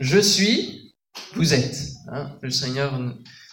je 0.00 0.18
suis, 0.18 0.94
vous 1.34 1.54
êtes. 1.54 1.76
Hein. 2.10 2.36
le 2.42 2.50
Seigneur 2.50 2.98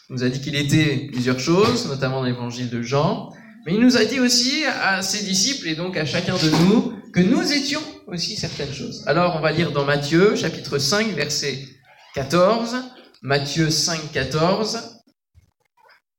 nous 0.10 0.24
a 0.24 0.30
dit 0.30 0.40
qu'il 0.40 0.56
était 0.56 1.10
plusieurs 1.12 1.40
choses, 1.40 1.88
notamment 1.88 2.18
dans 2.18 2.26
l'évangile 2.26 2.70
de 2.70 2.82
Jean, 2.82 3.34
mais 3.66 3.74
il 3.74 3.80
nous 3.80 3.98
a 3.98 4.06
dit 4.06 4.20
aussi 4.20 4.64
à 4.66 5.02
ses 5.02 5.26
disciples 5.26 5.68
et 5.68 5.76
donc 5.76 5.98
à 5.98 6.06
chacun 6.06 6.38
de 6.38 6.50
nous 6.50 6.94
que 7.12 7.20
nous 7.20 7.52
étions 7.52 7.82
aussi 8.08 8.36
certaines 8.36 8.74
choses. 8.74 9.04
Alors 9.08 9.36
on 9.36 9.40
va 9.40 9.52
lire 9.52 9.72
dans 9.72 9.86
Matthieu 9.86 10.36
chapitre 10.36 10.78
5 10.78 11.08
verset 11.16 11.66
14, 12.14 12.76
Matthieu 13.24 13.72
5 13.72 14.12
14 14.12 15.02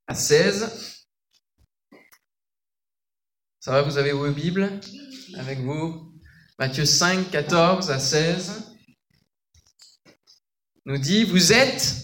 à 0.08 0.14
16. 0.14 1.04
Ça 3.60 3.72
va, 3.72 3.82
vous 3.82 3.98
avez 3.98 4.12
vos 4.12 4.30
Bibles 4.30 4.80
avec 5.36 5.60
vous? 5.60 6.12
Matthieu 6.58 6.84
5 6.84 7.30
14 7.30 7.90
à 7.90 8.00
16 8.00 8.65
nous 10.86 10.98
dit, 10.98 11.24
vous 11.24 11.52
êtes 11.52 11.96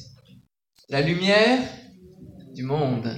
la 0.89 1.01
lumière 1.01 1.61
du 2.53 2.65
monde. 2.65 3.15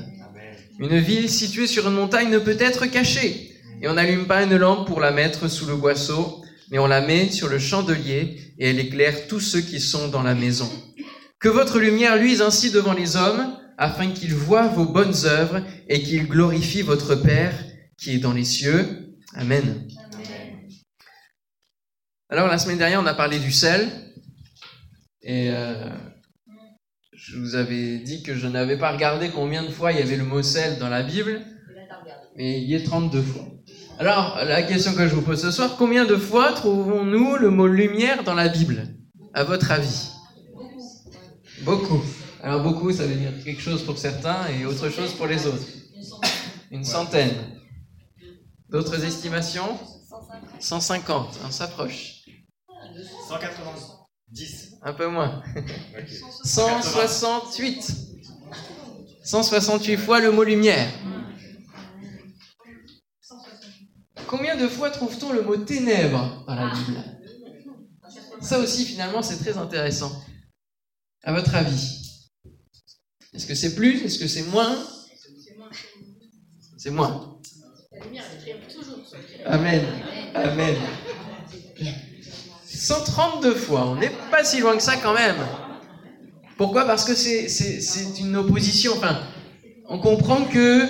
Une 0.78 0.98
ville 0.98 1.30
située 1.30 1.66
sur 1.66 1.88
une 1.88 1.94
montagne 1.94 2.30
ne 2.30 2.38
peut 2.38 2.58
être 2.60 2.84
cachée. 2.84 3.50
Et 3.80 3.88
on 3.88 3.94
n'allume 3.94 4.26
pas 4.26 4.42
une 4.42 4.56
lampe 4.56 4.86
pour 4.86 5.00
la 5.00 5.10
mettre 5.10 5.48
sous 5.48 5.64
le 5.64 5.74
boisseau, 5.74 6.44
mais 6.70 6.78
on 6.78 6.86
la 6.86 7.00
met 7.00 7.30
sur 7.30 7.48
le 7.48 7.58
chandelier 7.58 8.54
et 8.58 8.68
elle 8.68 8.78
éclaire 8.78 9.26
tous 9.26 9.40
ceux 9.40 9.62
qui 9.62 9.80
sont 9.80 10.08
dans 10.08 10.22
la 10.22 10.34
maison. 10.34 10.70
Que 11.40 11.48
votre 11.48 11.78
lumière 11.78 12.16
luise 12.16 12.42
ainsi 12.42 12.70
devant 12.70 12.92
les 12.92 13.16
hommes, 13.16 13.58
afin 13.78 14.10
qu'ils 14.10 14.34
voient 14.34 14.68
vos 14.68 14.84
bonnes 14.84 15.24
œuvres 15.24 15.62
et 15.88 16.02
qu'ils 16.02 16.28
glorifient 16.28 16.82
votre 16.82 17.14
Père 17.14 17.54
qui 17.98 18.12
est 18.12 18.18
dans 18.18 18.34
les 18.34 18.44
cieux. 18.44 19.14
Amen. 19.34 19.88
Alors 22.28 22.48
la 22.48 22.58
semaine 22.58 22.78
dernière, 22.78 23.00
on 23.00 23.06
a 23.06 23.14
parlé 23.14 23.38
du 23.38 23.50
sel. 23.50 23.88
Et 25.24 25.50
euh, 25.50 25.88
je 27.14 27.38
vous 27.38 27.54
avais 27.54 27.98
dit 27.98 28.22
que 28.22 28.34
je 28.34 28.46
n'avais 28.46 28.76
pas 28.76 28.92
regardé 28.92 29.30
combien 29.30 29.62
de 29.62 29.70
fois 29.70 29.90
il 29.90 29.98
y 29.98 30.02
avait 30.02 30.16
le 30.16 30.24
mot 30.24 30.42
sel 30.42 30.78
dans 30.78 30.90
la 30.90 31.02
Bible, 31.02 31.40
mais 32.36 32.60
il 32.60 32.68
y 32.68 32.74
est 32.74 32.84
32 32.84 33.22
fois. 33.22 33.46
Alors, 33.98 34.38
la 34.44 34.62
question 34.62 34.92
que 34.92 35.08
je 35.08 35.14
vous 35.14 35.22
pose 35.22 35.40
ce 35.40 35.50
soir, 35.50 35.76
combien 35.78 36.04
de 36.04 36.16
fois 36.16 36.52
trouvons-nous 36.52 37.36
le 37.36 37.48
mot 37.48 37.66
lumière 37.66 38.22
dans 38.22 38.34
la 38.34 38.48
Bible, 38.48 38.88
à 39.32 39.44
votre 39.44 39.70
avis? 39.70 40.10
Beaucoup. 41.62 42.02
Alors 42.42 42.62
beaucoup, 42.62 42.92
ça 42.92 43.06
veut 43.06 43.14
dire 43.14 43.32
quelque 43.42 43.62
chose 43.62 43.82
pour 43.82 43.96
certains 43.96 44.46
et 44.48 44.66
autre 44.66 44.90
chose 44.90 45.14
pour 45.14 45.26
les 45.26 45.46
autres. 45.46 45.66
Une 46.70 46.84
centaine. 46.84 47.34
D'autres 48.68 49.02
estimations? 49.02 49.78
150. 50.60 51.40
On 51.46 51.50
s'approche. 51.50 52.24
190. 54.32 54.78
Un 54.82 54.92
peu 54.92 55.08
moins. 55.08 55.42
168. 56.44 57.92
168 59.24 59.96
fois 59.96 60.20
le 60.20 60.30
mot 60.30 60.44
lumière. 60.44 60.88
Combien 64.26 64.56
de 64.56 64.66
fois 64.68 64.90
trouve-t-on 64.90 65.32
le 65.32 65.42
mot 65.42 65.56
ténèbres 65.56 66.44
dans 66.46 66.54
la 66.54 66.74
Bible? 66.74 66.98
Ça 68.40 68.58
aussi, 68.58 68.84
finalement, 68.84 69.22
c'est 69.22 69.38
très 69.38 69.56
intéressant. 69.56 70.12
À 71.22 71.32
votre 71.32 71.54
avis 71.54 72.28
Est-ce 73.32 73.46
que 73.46 73.54
c'est 73.54 73.74
plus 73.74 74.04
Est-ce 74.04 74.18
que 74.18 74.28
c'est 74.28 74.42
moins? 74.42 74.76
C'est 76.76 76.90
moins. 76.90 77.38
Amen. 79.46 79.86
Amen. 80.34 80.76
132 82.84 83.54
fois. 83.54 83.86
On 83.86 83.96
n'est 83.96 84.12
pas 84.30 84.44
si 84.44 84.60
loin 84.60 84.76
que 84.76 84.82
ça 84.82 84.96
quand 84.96 85.14
même. 85.14 85.36
Pourquoi? 86.56 86.84
Parce 86.84 87.04
que 87.04 87.14
c'est 87.14 88.20
une 88.20 88.36
opposition. 88.36 88.92
Enfin, 88.96 89.20
on 89.88 89.98
comprend 89.98 90.44
que 90.44 90.86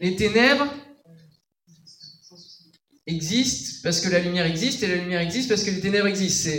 les 0.00 0.14
ténèbres 0.16 0.66
existent 3.06 3.80
parce 3.82 4.00
que 4.00 4.08
la 4.08 4.18
lumière 4.18 4.46
existe 4.46 4.82
et 4.82 4.88
la 4.88 4.96
lumière 4.96 5.20
existe 5.20 5.48
parce 5.48 5.62
que 5.62 5.70
les 5.70 5.80
ténèbres 5.80 6.06
existent. 6.06 6.50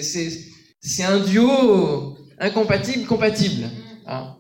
C'est 0.81 1.03
un 1.03 1.19
duo 1.19 2.17
incompatible, 2.39 3.05
compatible. 3.05 3.69
Hein. 4.07 4.37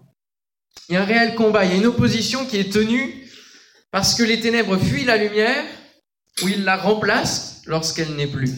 Il 0.89 0.93
y 0.93 0.95
a 0.95 1.01
un 1.01 1.05
réel 1.05 1.35
combat, 1.35 1.65
il 1.65 1.71
y 1.71 1.73
a 1.73 1.77
une 1.77 1.85
opposition 1.85 2.45
qui 2.45 2.57
est 2.57 2.71
tenue 2.71 3.27
parce 3.91 4.15
que 4.15 4.23
les 4.23 4.39
ténèbres 4.39 4.77
fuient 4.77 5.05
la 5.05 5.17
lumière 5.17 5.63
ou 6.41 6.47
ils 6.47 6.63
la 6.63 6.77
remplacent 6.77 7.61
lorsqu'elle 7.65 8.15
n'est 8.15 8.27
plus. 8.27 8.51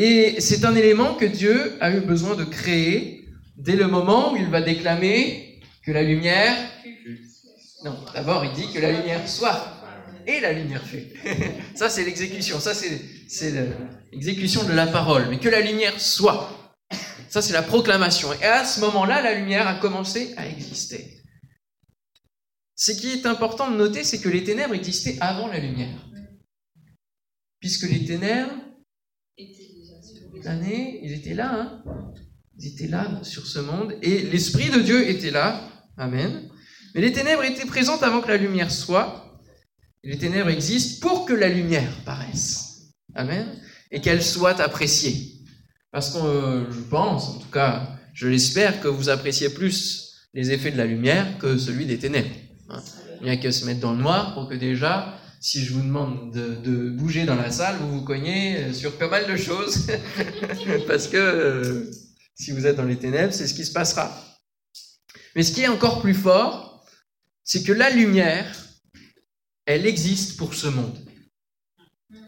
Et 0.00 0.40
c'est 0.40 0.64
un 0.64 0.76
élément 0.76 1.14
que 1.14 1.24
Dieu 1.24 1.76
a 1.80 1.90
eu 1.90 2.00
besoin 2.00 2.36
de 2.36 2.44
créer 2.44 3.28
dès 3.56 3.74
le 3.74 3.88
moment 3.88 4.32
où 4.32 4.36
il 4.36 4.46
va 4.46 4.62
déclamer 4.62 5.60
que 5.84 5.90
la 5.90 6.04
lumière... 6.04 6.54
Non, 7.84 7.98
d'abord 8.14 8.44
il 8.44 8.52
dit 8.52 8.72
que 8.72 8.78
la 8.78 8.92
lumière 8.92 9.28
soit. 9.28 9.60
Et 10.24 10.38
la 10.38 10.52
lumière 10.52 10.86
fut. 10.86 11.02
ça 11.74 11.90
c'est 11.90 12.04
l'exécution, 12.04 12.60
ça 12.60 12.74
c'est 12.74 13.00
l'exécution 14.12 14.62
de 14.62 14.72
la 14.72 14.86
parole. 14.86 15.26
Mais 15.30 15.40
que 15.40 15.48
la 15.48 15.60
lumière 15.60 16.00
soit. 16.00 16.48
Ça 17.28 17.42
c'est 17.42 17.52
la 17.52 17.62
proclamation. 17.62 18.32
Et 18.34 18.44
à 18.44 18.64
ce 18.64 18.78
moment-là, 18.78 19.20
la 19.20 19.34
lumière 19.34 19.66
a 19.66 19.74
commencé 19.74 20.32
à 20.36 20.46
exister. 20.46 21.18
Ce 22.76 22.92
qui 22.92 23.10
est 23.10 23.26
important 23.26 23.68
de 23.68 23.76
noter, 23.76 24.04
c'est 24.04 24.20
que 24.20 24.28
les 24.28 24.44
ténèbres 24.44 24.74
existaient 24.74 25.16
avant 25.20 25.48
la 25.48 25.58
lumière. 25.58 26.08
Puisque 27.58 27.88
les 27.90 28.04
ténèbres 28.04 28.54
l'année, 30.44 31.00
il 31.02 31.12
était 31.12 31.34
là, 31.34 31.52
hein 31.52 31.82
ils 32.58 32.68
étaient 32.68 32.88
là 32.88 33.20
sur 33.22 33.46
ce 33.46 33.60
monde, 33.60 33.94
et 34.02 34.22
l'Esprit 34.22 34.70
de 34.70 34.80
Dieu 34.80 35.08
était 35.08 35.30
là, 35.30 35.62
Amen. 35.96 36.48
Mais 36.94 37.00
les 37.00 37.12
ténèbres 37.12 37.42
étaient 37.42 37.66
présentes 37.66 38.02
avant 38.02 38.20
que 38.20 38.28
la 38.28 38.36
lumière 38.36 38.70
soit, 38.70 39.40
les 40.04 40.16
ténèbres 40.16 40.50
existent 40.50 41.06
pour 41.06 41.26
que 41.26 41.32
la 41.34 41.48
lumière 41.48 41.92
paraisse, 42.04 42.92
Amen, 43.14 43.46
et 43.90 44.00
qu'elle 44.00 44.22
soit 44.22 44.60
appréciée. 44.60 45.34
Parce 45.90 46.10
que 46.10 46.18
euh, 46.18 46.70
je 46.70 46.80
pense, 46.80 47.28
en 47.28 47.38
tout 47.38 47.50
cas, 47.50 47.98
je 48.14 48.28
l'espère, 48.28 48.80
que 48.80 48.88
vous 48.88 49.08
appréciez 49.08 49.50
plus 49.50 50.28
les 50.34 50.50
effets 50.52 50.70
de 50.70 50.76
la 50.76 50.86
lumière 50.86 51.38
que 51.38 51.56
celui 51.56 51.86
des 51.86 51.98
ténèbres. 51.98 52.34
Hein. 52.68 52.82
Il 53.20 53.24
n'y 53.24 53.30
a 53.30 53.36
que 53.36 53.50
se 53.50 53.64
mettre 53.64 53.80
dans 53.80 53.92
le 53.92 53.98
noir 53.98 54.34
pour 54.34 54.48
que 54.48 54.54
déjà 54.54 55.18
si 55.40 55.64
je 55.64 55.72
vous 55.72 55.82
demande 55.82 56.32
de, 56.32 56.90
bouger 56.90 57.24
dans 57.24 57.36
la 57.36 57.50
salle, 57.50 57.76
vous 57.76 58.00
vous 58.00 58.04
cognez 58.04 58.72
sur 58.72 58.96
pas 58.98 59.08
mal 59.08 59.30
de 59.30 59.36
choses. 59.36 59.86
Parce 60.86 61.08
que 61.08 61.16
euh, 61.16 61.90
si 62.34 62.50
vous 62.50 62.66
êtes 62.66 62.76
dans 62.76 62.84
les 62.84 62.98
ténèbres, 62.98 63.32
c'est 63.32 63.46
ce 63.46 63.54
qui 63.54 63.64
se 63.64 63.72
passera. 63.72 64.12
Mais 65.34 65.42
ce 65.42 65.52
qui 65.52 65.62
est 65.62 65.68
encore 65.68 66.00
plus 66.00 66.14
fort, 66.14 66.84
c'est 67.44 67.62
que 67.62 67.72
la 67.72 67.90
lumière, 67.90 68.52
elle 69.66 69.86
existe 69.86 70.36
pour 70.36 70.54
ce 70.54 70.66
monde. 70.66 70.98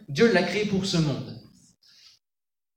Dieu 0.08 0.32
l'a 0.32 0.42
créée 0.42 0.66
pour 0.66 0.86
ce 0.86 0.96
monde. 0.96 1.36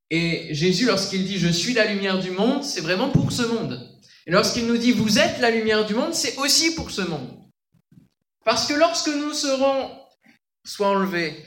Et 0.10 0.54
Jésus, 0.54 0.86
lorsqu'il 0.86 1.26
dit 1.26 1.38
Je 1.38 1.48
suis 1.48 1.74
la 1.74 1.92
lumière 1.92 2.20
du 2.20 2.32
monde, 2.32 2.64
c'est 2.64 2.82
vraiment 2.82 3.10
pour 3.10 3.32
ce 3.32 3.44
monde. 3.44 3.90
Et 4.26 4.32
lorsqu'il 4.32 4.68
nous 4.68 4.78
dit 4.78 4.92
Vous 4.92 5.20
êtes 5.20 5.40
la 5.40 5.52
lumière 5.52 5.86
du 5.86 5.96
monde, 5.96 6.14
c'est 6.14 6.38
aussi 6.38 6.76
pour 6.76 6.92
ce 6.92 7.02
monde. 7.02 7.30
Parce 8.46 8.68
que 8.68 8.74
lorsque 8.74 9.08
nous 9.08 9.34
serons 9.34 9.90
soit 10.64 10.90
enlevé. 10.90 11.46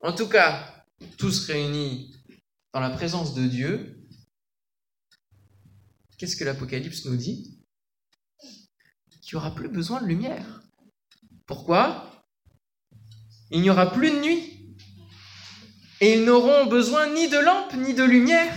En 0.00 0.12
tout 0.12 0.28
cas, 0.28 0.84
tous 1.18 1.46
réunis 1.46 2.14
dans 2.72 2.80
la 2.80 2.90
présence 2.90 3.34
de 3.34 3.46
Dieu, 3.46 4.06
qu'est-ce 6.18 6.36
que 6.36 6.44
l'Apocalypse 6.44 7.04
nous 7.04 7.16
dit? 7.16 7.60
Qu'il 9.22 9.36
n'y 9.36 9.40
aura 9.40 9.54
plus 9.54 9.68
besoin 9.68 10.02
de 10.02 10.06
lumière. 10.06 10.62
Pourquoi? 11.46 12.24
Il 13.50 13.62
n'y 13.62 13.70
aura 13.70 13.92
plus 13.92 14.10
de 14.10 14.20
nuit. 14.20 14.76
Et 16.00 16.18
ils 16.18 16.24
n'auront 16.24 16.66
besoin 16.66 17.12
ni 17.14 17.28
de 17.28 17.38
lampe 17.38 17.74
ni 17.74 17.94
de 17.94 18.04
lumière, 18.04 18.54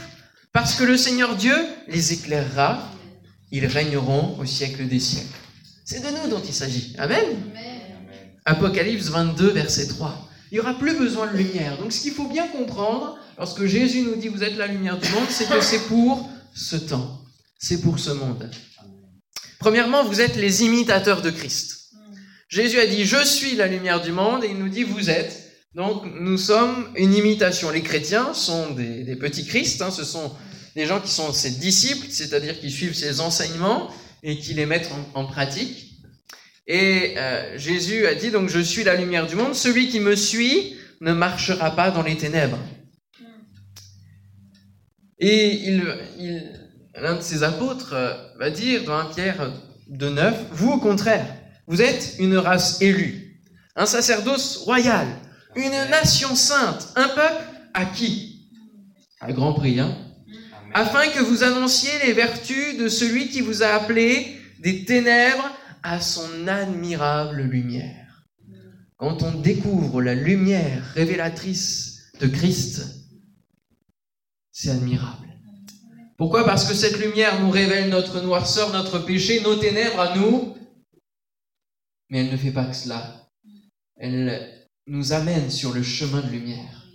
parce 0.52 0.76
que 0.76 0.84
le 0.84 0.98
Seigneur 0.98 1.36
Dieu 1.36 1.56
les 1.88 2.14
éclairera. 2.14 2.92
Ils 3.52 3.66
régneront 3.66 4.38
au 4.40 4.46
siècle 4.46 4.88
des 4.88 5.00
siècles. 5.00 5.40
C'est 5.86 6.02
de 6.02 6.10
nous 6.10 6.30
dont 6.30 6.42
il 6.44 6.54
s'agit. 6.54 6.96
Amen. 6.98 7.54
Apocalypse 8.48 9.10
22, 9.10 9.50
verset 9.50 9.88
3. 9.88 10.30
Il 10.52 10.56
n'y 10.56 10.60
aura 10.62 10.74
plus 10.74 10.98
besoin 10.98 11.28
de 11.28 11.36
lumière. 11.36 11.78
Donc 11.78 11.92
ce 11.92 12.00
qu'il 12.00 12.14
faut 12.14 12.30
bien 12.30 12.48
comprendre, 12.48 13.20
lorsque 13.38 13.66
Jésus 13.66 14.04
nous 14.04 14.16
dit 14.16 14.30
vous 14.30 14.42
êtes 14.42 14.56
la 14.56 14.68
lumière 14.68 14.98
du 14.98 15.10
monde, 15.10 15.26
c'est 15.30 15.50
que 15.50 15.60
c'est 15.60 15.86
pour 15.88 16.30
ce 16.56 16.78
temps. 16.78 17.26
C'est 17.60 17.82
pour 17.82 18.00
ce 18.00 18.12
monde. 18.12 18.50
Premièrement, 19.60 20.06
vous 20.06 20.22
êtes 20.22 20.38
les 20.38 20.64
imitateurs 20.64 21.22
de 21.22 21.30
Christ. 21.30 21.92
Jésus 22.48 22.80
a 22.80 22.88
dit 22.88 23.04
je 23.04 23.22
suis 23.22 23.58
la 23.58 23.68
lumière 23.68 24.02
du 24.02 24.14
monde 24.14 24.46
et 24.46 24.48
il 24.48 24.58
nous 24.58 24.70
dit 24.70 24.84
vous 24.84 25.10
êtes. 25.10 25.52
Donc 25.76 26.04
nous 26.18 26.38
sommes 26.38 26.88
une 26.96 27.14
imitation. 27.14 27.70
Les 27.70 27.84
chrétiens 27.84 28.34
sont 28.34 28.72
des, 28.72 29.18
petits 29.18 29.46
Christ, 29.46 29.82
hein. 29.82 29.92
ce 29.92 30.06
sont 30.06 30.32
des 30.74 30.86
gens 30.86 31.02
qui 31.02 31.12
sont 31.12 31.34
ses 31.34 31.52
disciples, 31.52 32.08
c'est-à-dire 32.10 32.58
qui 32.62 32.72
suivent 32.72 32.96
ses 32.96 33.20
enseignements 33.20 33.90
et 34.24 34.40
qui 34.40 34.54
les 34.54 34.66
mettent 34.66 34.90
en 35.16 35.26
pratique. 35.26 35.87
Et 36.68 37.14
euh, 37.18 37.58
Jésus 37.58 38.06
a 38.06 38.14
dit, 38.14 38.30
donc 38.30 38.50
je 38.50 38.60
suis 38.60 38.84
la 38.84 38.96
lumière 38.96 39.26
du 39.26 39.36
monde, 39.36 39.56
celui 39.56 39.88
qui 39.88 40.02
me 40.02 40.16
suit 40.16 40.76
ne 41.00 41.14
marchera 41.14 41.72
pas 41.72 41.92
dans 41.92 42.04
les 42.04 42.18
ténèbres. 42.18 42.60
Et 45.20 45.80
l'un 46.96 47.16
de 47.16 47.22
ses 47.22 47.44
apôtres 47.44 47.94
euh, 47.94 48.14
va 48.38 48.50
dire 48.50 48.84
dans 48.84 48.98
1 48.98 49.06
Pierre 49.06 49.52
de 49.88 50.10
9, 50.10 50.36
vous 50.52 50.74
au 50.74 50.80
contraire, 50.80 51.26
vous 51.68 51.82
êtes 51.82 52.16
une 52.20 52.38
race 52.38 52.82
élue, 52.82 53.42
un 53.76 53.86
sacerdoce 53.86 54.58
royal, 54.58 55.08
une 55.56 55.72
nation 55.90 56.36
sainte, 56.36 56.90
un 56.96 57.08
peuple 57.08 57.44
à 57.74 57.86
qui? 57.86 58.50
À 59.22 59.32
grand 59.32 59.54
prix, 59.54 59.80
hein. 59.80 59.98
Afin 60.74 61.08
que 61.08 61.20
vous 61.20 61.44
annonciez 61.44 61.92
les 62.06 62.14
vertus 62.14 62.78
de 62.78 62.90
celui 62.90 63.30
qui 63.30 63.42
vous 63.42 63.64
a 63.64 63.68
appelé 63.68 64.38
des 64.60 64.84
ténèbres 64.84 65.50
à 65.88 66.02
son 66.02 66.50
admirable 66.50 67.44
lumière. 67.44 68.28
Quand 68.98 69.24
on 69.24 69.40
découvre 69.40 70.02
la 70.02 70.16
lumière 70.16 70.84
révélatrice 70.96 72.12
de 72.20 72.28
Christ, 72.28 72.82
c'est 74.52 74.70
admirable. 74.70 75.28
Pourquoi? 76.18 76.44
Parce 76.44 76.68
que 76.68 76.74
cette 76.74 77.00
lumière 77.00 77.40
nous 77.40 77.52
révèle 77.52 77.90
notre 77.90 78.20
noirceur, 78.20 78.74
notre 78.74 79.00
péché, 79.00 79.40
nos 79.40 79.56
ténèbres 79.56 80.02
à 80.02 80.18
nous. 80.18 80.58
Mais 82.10 82.26
elle 82.26 82.32
ne 82.34 82.38
fait 82.38 82.52
pas 82.52 82.66
que 82.66 82.76
cela. 82.76 83.30
Elle 83.96 84.68
nous 84.88 85.14
amène 85.14 85.50
sur 85.50 85.74
le 85.74 85.84
chemin 85.84 86.20
de 86.20 86.32
lumière. 86.32 86.86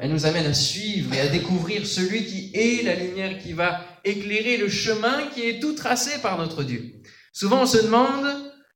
Elle 0.00 0.12
nous 0.12 0.24
amène 0.24 0.46
à 0.46 0.54
suivre 0.54 1.12
et 1.12 1.20
à 1.20 1.28
découvrir 1.28 1.86
celui 1.86 2.24
qui 2.24 2.52
est 2.54 2.84
la 2.84 2.94
lumière 2.94 3.38
qui 3.38 3.52
va 3.52 3.84
éclairer 4.02 4.56
le 4.56 4.70
chemin 4.70 5.26
qui 5.34 5.42
est 5.42 5.60
tout 5.60 5.74
tracé 5.74 6.22
par 6.22 6.38
notre 6.38 6.64
Dieu. 6.64 7.02
Souvent 7.32 7.62
on 7.62 7.66
se 7.66 7.82
demande 7.82 8.26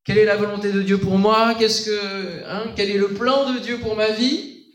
quelle 0.05 0.19
est 0.19 0.25
la 0.27 0.37
volonté 0.37 0.71
de 0.71 0.83
Dieu 0.83 0.99
pour 0.99 1.19
moi, 1.19 1.55
qu'est-ce 1.59 1.87
que, 1.87 2.47
hein, 2.47 2.73
quel 2.77 2.91
est 2.91 2.99
le 2.99 3.09
plan 3.09 3.53
de 3.53 3.59
Dieu 3.59 3.79
pour 3.79 3.97
ma 3.97 4.11
vie? 4.11 4.67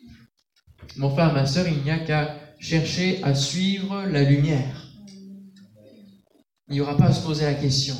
Mon 0.96 1.12
frère, 1.12 1.34
ma 1.34 1.46
soeur, 1.46 1.68
il 1.68 1.84
n'y 1.84 1.92
a 1.92 2.00
qu'à 2.00 2.36
chercher 2.60 3.20
à 3.24 3.36
suivre 3.36 4.06
la 4.06 4.24
lumière. 4.24 4.88
Il 6.68 6.74
n'y 6.74 6.82
aura 6.82 6.98
pas 6.98 7.06
à 7.06 7.14
se 7.14 7.26
poser 7.26 7.46
la 7.46 7.54
question. 7.54 7.96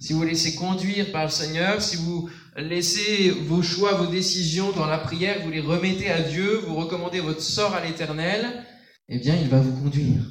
Si 0.00 0.12
vous 0.12 0.24
laissez 0.24 0.56
conduire 0.56 1.10
par 1.12 1.24
le 1.24 1.30
Seigneur, 1.30 1.80
si 1.80 1.96
vous 1.96 2.28
laissez 2.56 3.30
vos 3.30 3.62
choix, 3.62 3.94
vos 3.94 4.06
décisions 4.06 4.72
dans 4.72 4.86
la 4.86 4.98
prière, 4.98 5.42
vous 5.44 5.50
les 5.50 5.60
remettez 5.60 6.10
à 6.10 6.20
Dieu, 6.20 6.60
vous 6.66 6.74
recommandez 6.74 7.20
votre 7.20 7.42
sort 7.42 7.74
à 7.74 7.84
l'Éternel, 7.84 8.64
eh 9.08 9.18
bien, 9.18 9.36
il 9.40 9.48
va 9.48 9.60
vous 9.60 9.80
conduire. 9.82 10.22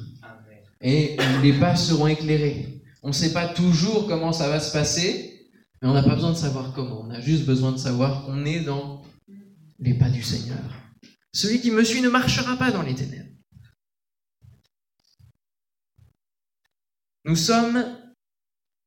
Et 0.82 1.16
les 1.42 1.54
pas 1.54 1.76
seront 1.76 2.06
éclairés. 2.06 2.75
On 3.06 3.10
ne 3.10 3.14
sait 3.14 3.32
pas 3.32 3.46
toujours 3.46 4.08
comment 4.08 4.32
ça 4.32 4.48
va 4.48 4.58
se 4.58 4.72
passer, 4.72 5.48
mais 5.80 5.86
on 5.86 5.94
n'a 5.94 6.02
pas 6.02 6.16
besoin 6.16 6.32
de 6.32 6.36
savoir 6.36 6.72
comment. 6.74 7.02
On 7.02 7.10
a 7.10 7.20
juste 7.20 7.44
besoin 7.44 7.70
de 7.70 7.76
savoir 7.76 8.24
qu'on 8.24 8.44
est 8.44 8.64
dans 8.64 9.04
les 9.78 9.94
pas 9.94 10.08
du 10.08 10.24
Seigneur. 10.24 10.58
Celui 11.32 11.60
qui 11.60 11.70
me 11.70 11.84
suit 11.84 12.00
ne 12.00 12.08
marchera 12.08 12.56
pas 12.56 12.72
dans 12.72 12.82
les 12.82 12.96
ténèbres. 12.96 13.30
Nous 17.24 17.36
sommes 17.36 17.96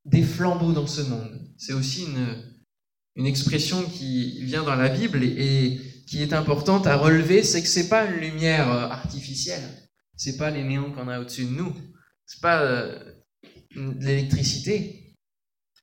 des 0.04 0.24
flambeaux 0.24 0.74
dans 0.74 0.88
ce 0.88 1.04
monde. 1.04 1.40
C'est 1.58 1.72
aussi 1.72 2.04
une, 2.04 3.26
expression 3.26 3.84
qui 3.84 4.44
vient 4.44 4.64
dans 4.64 4.76
la 4.76 4.90
Bible 4.90 5.24
et, 5.24 5.80
qui 6.08 6.22
est 6.22 6.34
importante 6.34 6.88
à 6.88 6.98
relever, 6.98 7.42
c'est 7.42 7.62
que 7.62 7.70
c'est 7.70 7.88
pas 7.88 8.04
une 8.04 8.20
lumière 8.20 8.70
euh, 8.70 8.90
artificielle. 8.90 9.64
C'est 10.18 10.36
pas 10.36 10.52
les 10.52 10.66
néons 10.66 10.92
qu'on 10.92 11.08
a 11.08 11.22
au-dessus 11.22 11.46
de 11.46 11.52
nous. 11.52 11.74
C'est 12.26 12.42
pas 12.42 12.62
euh, 12.64 13.09
l'électricité. 13.76 15.16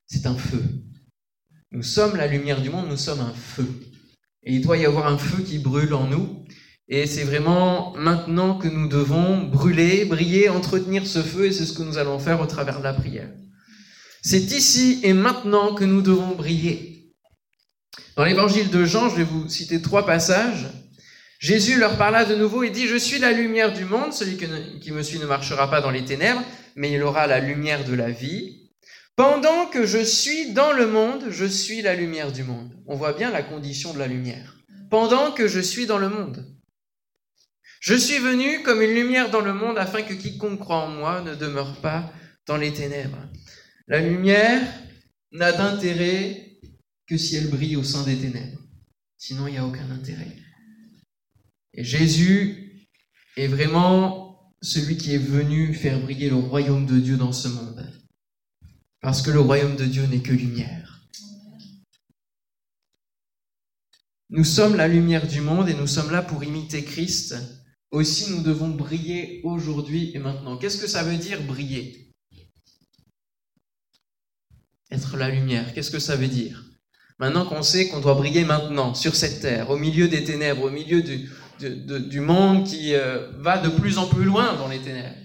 C'est 0.07 0.27
un 0.27 0.37
feu. 0.37 0.63
Nous 1.73 1.83
sommes 1.83 2.17
la 2.17 2.27
lumière 2.27 2.63
du 2.63 2.71
monde, 2.71 2.89
nous 2.89 2.97
sommes 2.97 3.21
un 3.21 3.35
feu. 3.35 3.69
Et 4.43 4.55
il 4.55 4.61
doit 4.63 4.77
y 4.77 4.87
avoir 4.87 5.07
un 5.07 5.19
feu 5.19 5.43
qui 5.43 5.59
brûle 5.59 5.95
en 5.95 6.07
nous. 6.07 6.45
Et 6.89 7.07
c'est 7.07 7.25
vraiment 7.25 7.95
maintenant 7.97 8.57
que 8.57 8.69
nous 8.69 8.89
devons 8.89 9.43
brûler, 9.43 10.05
briller, 10.05 10.49
entretenir 10.49 11.07
ce 11.07 11.21
feu, 11.21 11.47
et 11.47 11.53
c'est 11.53 11.67
ce 11.67 11.73
que 11.73 11.83
nous 11.83 11.99
allons 11.99 12.21
faire 12.21 12.41
au 12.41 12.47
travers 12.47 12.79
de 12.79 12.85
la 12.85 12.95
prière. 12.95 13.29
C'est 14.23 14.53
ici 14.53 15.01
et 15.03 15.13
maintenant 15.13 15.75
que 15.75 15.85
nous 15.85 16.03
devons 16.03 16.37
briller. 16.37 17.13
Dans 18.17 18.25
l'évangile 18.25 18.71
de 18.71 18.85
Jean, 18.85 19.09
je 19.09 19.17
vais 19.17 19.25
vous 19.25 19.49
citer 19.49 19.83
trois 19.83 20.07
passages. 20.07 20.67
Jésus 21.39 21.79
leur 21.79 21.99
parla 21.99 22.25
de 22.25 22.35
nouveau 22.35 22.63
et 22.63 22.71
dit, 22.71 22.87
Je 22.87 22.97
suis 22.97 23.19
la 23.19 23.33
lumière 23.33 23.73
du 23.73 23.85
monde, 23.85 24.13
celui 24.13 24.37
qui 24.81 24.93
me 24.93 25.03
suit 25.03 25.19
ne 25.19 25.27
marchera 25.27 25.69
pas 25.69 25.81
dans 25.81 25.91
les 25.91 26.05
ténèbres, 26.05 26.43
mais 26.77 26.93
il 26.93 27.03
aura 27.03 27.27
la 27.27 27.41
lumière 27.41 27.85
de 27.85 27.95
la 27.95 28.11
vie. 28.11 28.71
Pendant 29.17 29.67
que 29.67 29.87
je 29.87 29.99
suis 29.99 30.53
dans 30.53 30.73
le 30.73 30.87
monde, 30.87 31.25
je 31.31 31.47
suis 31.47 31.81
la 31.83 31.95
lumière 31.95 32.31
du 32.31 32.45
monde. 32.45 32.71
On 32.87 32.97
voit 32.97 33.15
bien 33.15 33.31
la 33.31 33.43
condition 33.43 33.95
de 33.95 33.99
la 33.99 34.07
lumière. 34.07 34.59
Pendant 34.91 35.33
que 35.33 35.49
je 35.49 35.59
suis 35.59 35.87
dans 35.87 35.99
le 35.99 36.11
monde. 36.11 36.47
Je 37.81 37.95
suis 37.95 38.19
venu 38.19 38.63
comme 38.63 38.83
une 38.83 38.95
lumière 38.95 39.31
dans 39.31 39.41
le 39.41 39.55
monde 39.55 39.79
afin 39.79 40.03
que 40.03 40.13
quiconque 40.13 40.61
croit 40.61 40.85
en 40.85 40.91
moi 40.91 41.23
ne 41.23 41.35
demeure 41.35 41.81
pas 41.81 42.13
dans 42.47 42.57
les 42.57 42.73
ténèbres. 42.73 43.19
La 43.89 44.01
lumière 44.01 44.63
n'a 45.33 45.53
d'intérêt 45.53 46.59
que 47.07 47.17
si 47.17 47.37
elle 47.37 47.49
brille 47.49 47.77
au 47.77 47.85
sein 47.85 48.03
des 48.05 48.17
ténèbres. 48.17 48.61
Sinon, 49.17 49.47
il 49.47 49.53
n'y 49.53 49.59
a 49.59 49.67
aucun 49.67 49.91
intérêt. 49.91 50.37
Et 51.73 51.85
Jésus 51.85 52.87
est 53.37 53.47
vraiment 53.47 54.26
celui 54.63 54.97
qui 54.97 55.15
est 55.15 55.19
venu 55.19 55.75
faire 55.75 56.01
briller 56.01 56.31
le 56.31 56.37
royaume 56.37 56.87
de 56.87 56.99
Dieu 56.99 57.17
dans 57.17 57.33
ce 57.33 57.49
monde. 57.49 57.87
Parce 59.01 59.23
que 59.23 59.31
le 59.31 59.41
royaume 59.41 59.77
de 59.77 59.85
Dieu 59.85 60.07
n'est 60.07 60.23
que 60.23 60.33
lumière. 60.33 61.03
Nous 64.31 64.45
sommes 64.45 64.75
la 64.75 64.89
lumière 64.89 65.27
du 65.27 65.41
monde 65.41 65.69
et 65.69 65.75
nous 65.75 65.87
sommes 65.87 66.11
là 66.11 66.23
pour 66.23 66.43
imiter 66.43 66.83
Christ 66.83 67.37
aussi 67.91 68.31
nous 68.31 68.43
devons 68.43 68.69
briller 68.69 69.41
aujourd'hui 69.45 70.13
et 70.15 70.19
maintenant. 70.19 70.57
Qu'est-ce 70.57 70.79
que 70.79 70.87
ça 70.87 71.03
veut 71.03 71.17
dire 71.17 71.43
briller? 71.43 72.13
Être 74.91 75.17
la 75.17 75.31
lumière, 75.31 75.75
qu'est-ce 75.75 75.91
que 75.91 75.99
ça 75.99 76.17
veut 76.17 76.29
dire? 76.29 76.65
Maintenant 77.19 77.47
qu'on 77.47 77.63
sait 77.63 77.89
qu'on 77.89 78.01
doit 78.01 78.15
briller 78.15 78.45
maintenant, 78.45 78.95
sur 78.95 79.17
cette 79.17 79.41
terre, 79.41 79.71
au 79.71 79.77
milieu 79.77 80.07
des 80.07 80.23
ténèbres, 80.23 80.65
au 80.65 80.71
milieu 80.71 81.03
du, 81.03 81.31
du 81.59 82.21
monde 82.21 82.67
qui 82.67 82.95
euh, 82.95 83.31
va 83.39 83.59
de 83.59 83.69
plus 83.69 83.99
en 83.99 84.09
plus 84.09 84.25
loin 84.25 84.57
dans 84.57 84.69
les 84.69 84.79
ténèbres. 84.79 85.17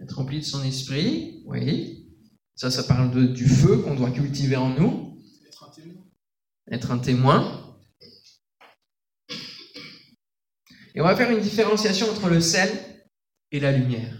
Être 0.00 0.16
rempli 0.16 0.40
de 0.40 0.44
son 0.44 0.62
esprit, 0.64 1.42
oui. 1.46 2.10
Ça, 2.54 2.70
ça 2.70 2.84
parle 2.84 3.10
de, 3.10 3.24
du 3.24 3.48
feu 3.48 3.78
qu'on 3.78 3.94
doit 3.94 4.10
cultiver 4.10 4.56
en 4.56 4.68
nous. 4.68 5.18
Être 5.46 5.64
un 5.64 5.70
témoin. 5.70 6.04
Être 6.70 6.90
un 6.90 6.98
témoin. 6.98 7.76
Et 10.94 11.00
on 11.00 11.04
va 11.04 11.16
faire 11.16 11.30
une 11.30 11.40
différenciation 11.40 12.08
entre 12.10 12.28
le 12.28 12.40
sel 12.40 12.70
et 13.50 13.60
la 13.60 13.72
lumière. 13.72 14.16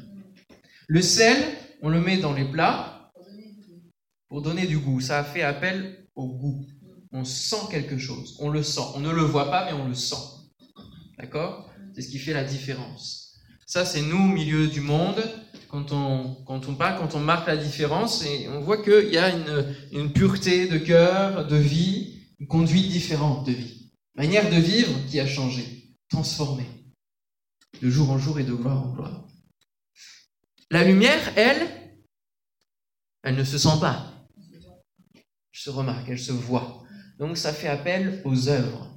Le 0.89 1.03
sel, 1.03 1.37
on 1.83 1.89
le 1.89 2.01
met 2.01 2.17
dans 2.17 2.33
les 2.33 2.45
plats 2.45 3.13
pour 4.29 4.43
donner 4.43 4.67
du 4.67 4.79
goût. 4.79 5.01
Ça 5.01 5.19
a 5.19 5.25
fait 5.25 5.43
appel 5.43 6.09
au 6.15 6.27
goût. 6.27 6.67
On 7.17 7.25
sent 7.25 7.69
quelque 7.71 7.97
chose, 7.97 8.37
on 8.41 8.51
le 8.51 8.65
sent. 8.65 8.81
On 8.97 9.01
ne 9.01 9.13
le 9.13 9.23
voit 9.23 9.49
pas, 9.49 9.67
mais 9.67 9.73
on 9.73 9.87
le 9.87 9.95
sent. 9.95 10.17
D'accord? 11.17 11.71
C'est 11.95 12.03
ce 12.03 12.09
qui 12.09 12.19
fait 12.19 12.33
la 12.33 12.43
différence. 12.43 13.39
Ça, 13.67 13.85
c'est 13.87 14.03
nous, 14.03 14.19
au 14.19 14.33
milieu 14.33 14.67
du 14.67 14.81
monde, 14.81 15.23
quand 15.69 15.93
on, 15.93 16.35
quand 16.45 16.69
on 16.69 16.75
parle, 16.75 16.99
quand 16.99 17.15
on 17.15 17.21
marque 17.21 17.47
la 17.47 17.57
différence, 17.57 18.25
et 18.25 18.49
on 18.49 18.61
voit 18.61 18.83
qu'il 18.83 19.13
y 19.13 19.17
a 19.17 19.31
une, 19.31 19.77
une 19.93 20.13
pureté 20.13 20.67
de 20.67 20.77
cœur, 20.77 21.47
de 21.47 21.55
vie, 21.55 22.19
une 22.41 22.49
conduite 22.49 22.89
différente 22.89 23.47
de 23.47 23.53
vie. 23.53 23.93
Manière 24.17 24.51
de 24.51 24.57
vivre 24.57 24.93
qui 25.09 25.21
a 25.21 25.27
changé 25.27 25.97
transformée, 26.09 26.69
de 27.81 27.91
jour 27.91 28.11
en 28.11 28.19
jour 28.19 28.41
et 28.41 28.45
de 28.45 28.55
gloire 28.55 28.89
en 28.89 28.93
gloire. 28.93 29.25
La 30.69 30.83
lumière, 30.83 31.33
elle, 31.37 31.69
elle 33.23 33.37
ne 33.37 33.45
se 33.45 33.57
sent 33.57 33.79
pas. 33.81 34.13
Elle 35.15 35.23
se 35.61 35.71
remarque, 35.71 36.09
elle 36.09 36.19
se 36.19 36.33
voit. 36.33 36.81
Donc 37.19 37.37
ça 37.37 37.53
fait 37.53 37.69
appel 37.69 38.21
aux 38.25 38.49
œuvres, 38.49 38.91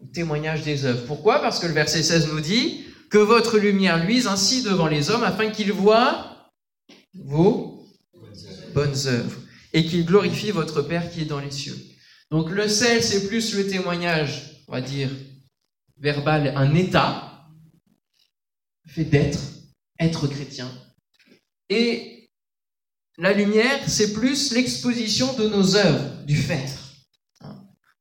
au 0.00 0.06
témoignage 0.06 0.62
des 0.62 0.84
œuvres. 0.84 1.06
Pourquoi? 1.06 1.40
Parce 1.40 1.58
que 1.58 1.66
le 1.66 1.72
verset 1.72 2.02
16 2.02 2.32
nous 2.32 2.40
dit 2.40 2.84
que 3.10 3.18
votre 3.18 3.58
lumière 3.58 4.04
luise 4.04 4.26
ainsi 4.26 4.62
devant 4.62 4.88
les 4.88 5.10
hommes 5.10 5.24
afin 5.24 5.50
qu'ils 5.50 5.72
voient 5.72 6.50
vos 7.14 7.86
bonnes 8.74 9.06
œuvres 9.06 9.40
et 9.72 9.84
qu'ils 9.84 10.04
glorifient 10.04 10.50
votre 10.50 10.82
Père 10.82 11.10
qui 11.10 11.22
est 11.22 11.26
dans 11.26 11.40
les 11.40 11.50
cieux. 11.50 11.76
Donc 12.30 12.50
le 12.50 12.68
sel, 12.68 13.02
c'est 13.02 13.28
plus 13.28 13.54
le 13.54 13.68
témoignage, 13.68 14.64
on 14.66 14.72
va 14.72 14.80
dire, 14.80 15.10
verbal, 15.98 16.52
un 16.56 16.74
état, 16.74 17.46
fait 18.86 19.04
d'être, 19.04 19.38
être 19.98 20.26
chrétien. 20.26 20.70
Et 21.68 22.30
la 23.18 23.32
lumière, 23.32 23.88
c'est 23.88 24.12
plus 24.12 24.52
l'exposition 24.52 25.32
de 25.34 25.48
nos 25.48 25.76
œuvres, 25.76 26.15
du 26.26 26.36
faire. 26.36 26.70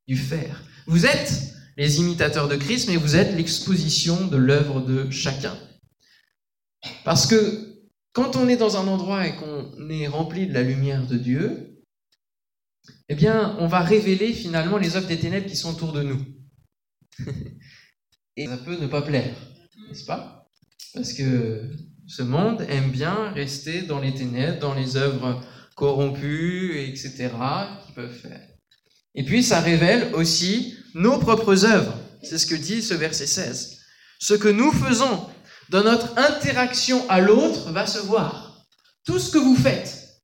Du 0.07 0.17
faire. 0.17 0.63
Vous 0.87 1.05
êtes 1.05 1.53
les 1.77 1.99
imitateurs 1.99 2.47
de 2.47 2.55
Christ, 2.55 2.89
mais 2.89 2.97
vous 2.97 3.15
êtes 3.15 3.35
l'exposition 3.35 4.27
de 4.27 4.37
l'œuvre 4.37 4.81
de 4.81 5.09
chacun. 5.11 5.55
Parce 7.03 7.27
que 7.27 7.75
quand 8.13 8.35
on 8.35 8.47
est 8.47 8.57
dans 8.57 8.77
un 8.77 8.87
endroit 8.87 9.27
et 9.27 9.35
qu'on 9.35 9.89
est 9.89 10.07
rempli 10.07 10.47
de 10.47 10.53
la 10.53 10.63
lumière 10.63 11.05
de 11.05 11.17
Dieu, 11.17 11.83
eh 13.09 13.15
bien, 13.15 13.55
on 13.59 13.67
va 13.67 13.81
révéler 13.81 14.33
finalement 14.33 14.77
les 14.77 14.95
œuvres 14.95 15.07
des 15.07 15.19
ténèbres 15.19 15.47
qui 15.47 15.55
sont 15.55 15.71
autour 15.71 15.93
de 15.93 16.01
nous. 16.03 16.25
Et 18.37 18.47
ça 18.47 18.57
peut 18.57 18.77
ne 18.77 18.87
pas 18.87 19.01
plaire, 19.01 19.35
n'est-ce 19.87 20.05
pas? 20.05 20.49
Parce 20.93 21.13
que 21.13 21.69
ce 22.07 22.21
monde 22.21 22.65
aime 22.67 22.91
bien 22.91 23.31
rester 23.31 23.83
dans 23.83 23.99
les 23.99 24.13
ténèbres, 24.13 24.59
dans 24.59 24.73
les 24.73 24.97
œuvres 24.97 25.41
corrompues, 25.75 26.79
etc., 26.79 27.29
peuvent 27.95 28.13
faire. 28.13 28.47
Et 29.15 29.23
puis 29.23 29.43
ça 29.43 29.61
révèle 29.61 30.13
aussi 30.13 30.75
nos 30.93 31.17
propres 31.17 31.65
œuvres. 31.65 31.97
C'est 32.21 32.37
ce 32.37 32.45
que 32.45 32.55
dit 32.55 32.81
ce 32.81 32.93
verset 32.93 33.27
16. 33.27 33.79
Ce 34.19 34.33
que 34.33 34.49
nous 34.49 34.71
faisons 34.71 35.27
dans 35.69 35.83
notre 35.83 36.17
interaction 36.17 37.09
à 37.09 37.21
l'autre 37.21 37.71
va 37.71 37.87
se 37.87 37.99
voir. 37.99 38.65
Tout 39.05 39.19
ce 39.19 39.31
que 39.31 39.37
vous 39.37 39.55
faites 39.55 40.21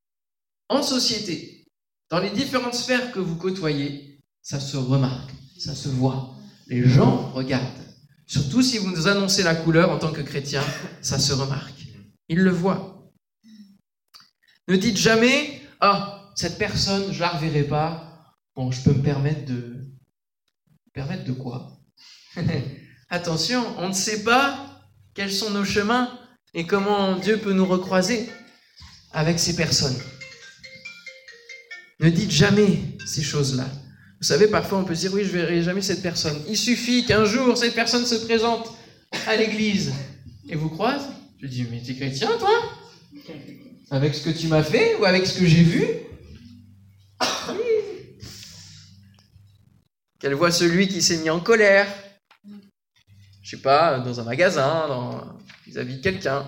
en 0.69 0.83
société, 0.83 1.67
dans 2.09 2.19
les 2.19 2.29
différentes 2.29 2.75
sphères 2.75 3.11
que 3.11 3.19
vous 3.19 3.35
côtoyez, 3.35 4.19
ça 4.41 4.59
se 4.59 4.77
remarque, 4.77 5.31
ça 5.57 5.75
se 5.75 5.89
voit. 5.89 6.35
Les 6.67 6.87
gens 6.87 7.31
regardent. 7.31 7.65
Surtout 8.25 8.61
si 8.61 8.77
vous 8.77 8.89
nous 8.89 9.07
annoncez 9.07 9.43
la 9.43 9.55
couleur 9.55 9.91
en 9.91 9.99
tant 9.99 10.11
que 10.11 10.21
chrétien, 10.21 10.63
ça 11.01 11.19
se 11.19 11.33
remarque. 11.33 11.85
Ils 12.29 12.39
le 12.39 12.51
voient. 12.51 13.11
Ne 14.67 14.77
dites 14.77 14.97
jamais, 14.97 15.61
ah, 15.81 16.20
cette 16.35 16.57
personne, 16.57 17.11
je 17.11 17.19
la 17.19 17.29
reverrai 17.29 17.63
pas. 17.63 18.35
Bon, 18.55 18.71
je 18.71 18.81
peux 18.81 18.93
me 18.93 19.01
permettre 19.01 19.45
de... 19.45 19.87
Permettre 20.93 21.23
de 21.23 21.33
quoi? 21.33 21.79
Attention, 23.09 23.63
on 23.77 23.89
ne 23.89 23.93
sait 23.93 24.23
pas 24.23 24.81
quels 25.13 25.31
sont 25.31 25.51
nos 25.51 25.65
chemins 25.65 26.17
et 26.53 26.65
comment 26.65 27.15
Dieu 27.17 27.37
peut 27.37 27.53
nous 27.53 27.65
recroiser 27.65 28.29
avec 29.11 29.39
ces 29.39 29.55
personnes. 29.55 29.97
Ne 31.99 32.09
dites 32.09 32.31
jamais 32.31 32.79
ces 33.05 33.21
choses-là. 33.21 33.65
Vous 34.19 34.27
savez, 34.27 34.47
parfois 34.47 34.79
on 34.79 34.83
peut 34.83 34.95
se 34.95 35.01
dire 35.01 35.13
oui, 35.13 35.23
je 35.23 35.31
verrai 35.31 35.61
jamais 35.63 35.81
cette 35.81 36.01
personne. 36.01 36.41
Il 36.47 36.57
suffit 36.57 37.05
qu'un 37.05 37.25
jour 37.25 37.57
cette 37.57 37.75
personne 37.75 38.05
se 38.05 38.15
présente 38.15 38.73
à 39.27 39.35
l'église 39.35 39.91
et 40.47 40.55
vous 40.55 40.69
croise. 40.69 41.03
Je 41.41 41.47
dis 41.47 41.65
mais 41.69 41.81
t'es 41.81 41.95
chrétien 41.95 42.29
toi? 42.37 42.51
Avec 43.89 44.15
ce 44.15 44.23
que 44.23 44.29
tu 44.29 44.47
m'as 44.47 44.63
fait 44.63 44.95
ou 44.95 45.05
avec 45.05 45.25
ce 45.25 45.39
que 45.39 45.45
j'ai 45.45 45.63
vu? 45.63 45.85
Qu'elle 50.21 50.35
voit 50.35 50.51
celui 50.51 50.87
qui 50.87 51.01
s'est 51.01 51.17
mis 51.17 51.31
en 51.31 51.39
colère. 51.39 51.87
Je 53.41 53.49
sais 53.49 53.61
pas, 53.61 53.99
dans 53.99 54.19
un 54.19 54.23
magasin, 54.23 55.35
vis-à-vis 55.65 55.97
de 55.97 56.01
quelqu'un. 56.01 56.47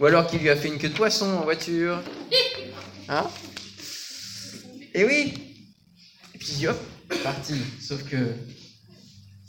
Ou 0.00 0.06
alors 0.06 0.26
qu'il 0.26 0.40
lui 0.40 0.48
a 0.48 0.56
fait 0.56 0.68
une 0.68 0.78
queue 0.78 0.88
de 0.88 0.94
poisson 0.94 1.26
en 1.26 1.42
voiture. 1.42 2.02
Hein? 3.10 3.26
Et 4.94 5.04
oui. 5.04 5.34
Et 6.34 6.38
puis 6.38 6.66
hop, 6.66 6.78
parti. 7.22 7.54
Sauf 7.80 8.02
que 8.04 8.32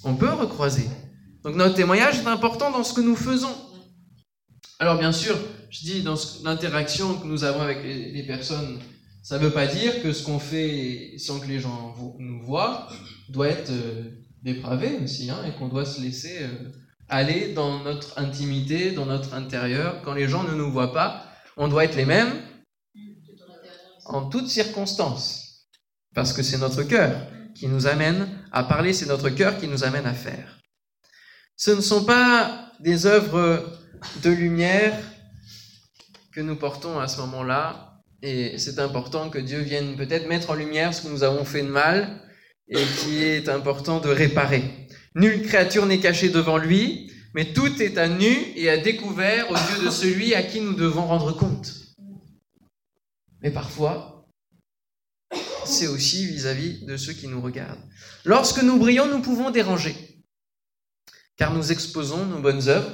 on 0.04 0.16
peut 0.16 0.30
recroiser. 0.30 0.89
Donc 1.44 1.56
notre 1.56 1.75
témoignage 1.75 2.20
est 2.20 2.27
important 2.27 2.70
dans 2.72 2.84
ce 2.84 2.94
que 2.94 3.01
nous 3.01 3.16
faisons. 3.16 3.56
Alors 4.80 4.98
bien 4.98 5.13
sûr, 5.13 5.38
je 5.70 5.80
dis 5.80 6.04
dans 6.04 6.16
l'interaction 6.44 7.18
que 7.18 7.25
nous 7.25 7.46
avons 7.46 7.62
avec 7.62 7.82
les, 7.84 8.24
personnes, 8.24 8.80
ça 9.24 9.39
ne 9.39 9.46
veut 9.46 9.51
pas 9.51 9.68
dire 9.68 10.01
que 10.04 10.12
ce 10.12 10.24
qu'on 10.24 10.39
fait 10.39 11.13
sans 11.18 11.39
que 11.39 11.48
les 11.48 11.62
gens 11.62 11.96
nous 12.20 12.42
voient 12.42 12.89
doit 13.30 13.50
être 13.50 13.72
euh, 13.72 14.04
dépravé 14.44 15.00
aussi, 15.04 15.30
hein, 15.30 15.40
et 15.46 15.58
qu'on 15.58 15.68
doit 15.68 15.86
se 15.86 16.02
laisser 16.02 16.40
euh, 16.42 16.72
aller 17.10 17.54
dans 17.54 17.84
notre 17.84 18.20
intimité, 18.20 18.92
dans 18.92 19.06
notre 19.06 19.34
intérieur. 19.34 20.02
Quand 20.04 20.14
les 20.14 20.28
gens 20.28 20.44
ne 20.44 20.54
nous 20.54 20.72
voient 20.72 20.94
pas, 20.94 21.26
on 21.58 21.68
doit 21.68 21.86
être 21.86 21.96
les 21.96 22.06
mêmes 22.06 22.34
en 24.06 24.30
toutes 24.30 24.48
circonstances. 24.48 25.68
Parce 26.14 26.34
que 26.34 26.42
c'est 26.42 26.58
notre 26.58 26.84
cœur 26.84 27.28
qui 27.54 27.68
nous 27.68 27.88
amène 27.88 28.28
à 28.52 28.64
parler, 28.64 28.94
c'est 28.94 29.08
notre 29.08 29.30
cœur 29.30 29.58
qui 29.58 29.68
nous 29.68 29.84
amène 29.84 30.06
à 30.06 30.14
faire. 30.14 30.60
Ce 31.56 31.72
ne 31.72 31.82
sont 31.82 32.06
pas 32.06 32.72
des 32.80 33.06
œuvres 33.06 33.64
de 34.24 34.30
lumière 34.30 34.96
que 36.32 36.42
nous 36.42 36.56
portons 36.56 37.00
à 37.00 37.08
ce 37.08 37.20
moment-là, 37.22 38.02
et 38.22 38.58
c'est 38.58 38.80
important 38.80 39.30
que 39.30 39.40
Dieu 39.40 39.60
vienne 39.60 39.96
peut-être 39.96 40.28
mettre 40.28 40.52
en 40.52 40.56
lumière 40.56 40.94
ce 40.94 41.02
que 41.02 41.08
nous 41.08 41.24
avons 41.24 41.46
fait 41.46 41.64
de 41.64 41.68
mal 41.68 42.22
et 42.70 42.84
qui 43.00 43.24
est 43.24 43.50
important 43.50 44.00
de 44.00 44.10
réparer. 44.10 44.88
Nulle 45.16 45.42
créature 45.42 45.86
n'est 45.86 46.00
cachée 46.00 46.30
devant 46.30 46.58
lui, 46.58 47.12
mais 47.34 47.54
tout 47.54 47.82
est 47.82 47.98
à 47.98 48.08
nu 48.08 48.32
et 48.56 48.70
à 48.70 48.78
découvert 48.78 49.50
aux 49.52 49.56
yeux 49.56 49.86
de 49.86 49.90
celui 49.90 50.34
à 50.34 50.44
qui 50.44 50.62
nous 50.62 50.74
devons 50.74 51.06
rendre 51.06 51.32
compte. 51.34 51.74
Mais 53.42 53.52
parfois, 53.52 54.28
c'est 55.66 55.88
aussi 55.88 56.26
vis-à-vis 56.26 56.86
de 56.86 56.98
ceux 56.98 57.14
qui 57.14 57.28
nous 57.28 57.42
regardent. 57.42 57.84
Lorsque 58.26 58.62
nous 58.64 58.78
brillons, 58.78 59.08
nous 59.08 59.22
pouvons 59.22 59.52
déranger, 59.52 59.96
car 61.36 61.54
nous 61.54 61.72
exposons 61.72 62.26
nos 62.26 62.40
bonnes 62.40 62.68
œuvres, 62.68 62.92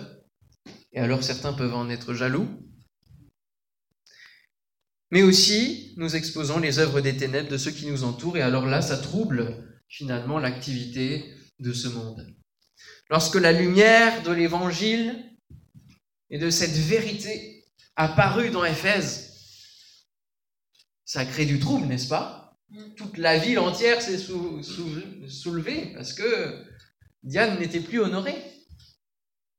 et 0.91 0.99
alors 0.99 1.23
certains 1.23 1.53
peuvent 1.53 1.73
en 1.73 1.89
être 1.89 2.13
jaloux, 2.13 2.47
mais 5.13 5.21
aussi 5.21 5.93
nous 5.95 6.15
exposons 6.15 6.57
les 6.57 6.79
œuvres 6.79 6.99
des 6.99 7.15
ténèbres 7.15 7.47
de 7.47 7.57
ceux 7.59 7.69
qui 7.69 7.85
nous 7.85 8.03
entourent, 8.03 8.35
et 8.35 8.41
alors 8.41 8.65
là, 8.65 8.81
ça 8.81 8.97
trouble 8.97 9.63
finalement 9.87 10.39
l'activité 10.39 11.31
de 11.59 11.71
ce 11.71 11.87
monde. 11.87 12.25
Lorsque 13.11 13.35
la 13.35 13.51
lumière 13.51 14.23
de 14.23 14.31
l'Évangile 14.31 15.23
et 16.31 16.39
de 16.39 16.49
cette 16.49 16.71
vérité 16.71 17.63
apparut 17.95 18.49
dans 18.49 18.65
Éphèse, 18.65 19.37
ça 21.05 21.25
crée 21.25 21.45
du 21.45 21.59
trouble, 21.59 21.85
n'est-ce 21.85 22.07
pas? 22.07 22.57
Toute 22.97 23.19
la 23.19 23.37
ville 23.37 23.59
entière 23.59 24.01
s'est 24.01 24.17
soulevée 24.17 25.93
parce 25.93 26.13
que 26.13 26.65
Diane 27.21 27.59
n'était 27.59 27.81
plus 27.81 27.99
honorée. 27.99 28.43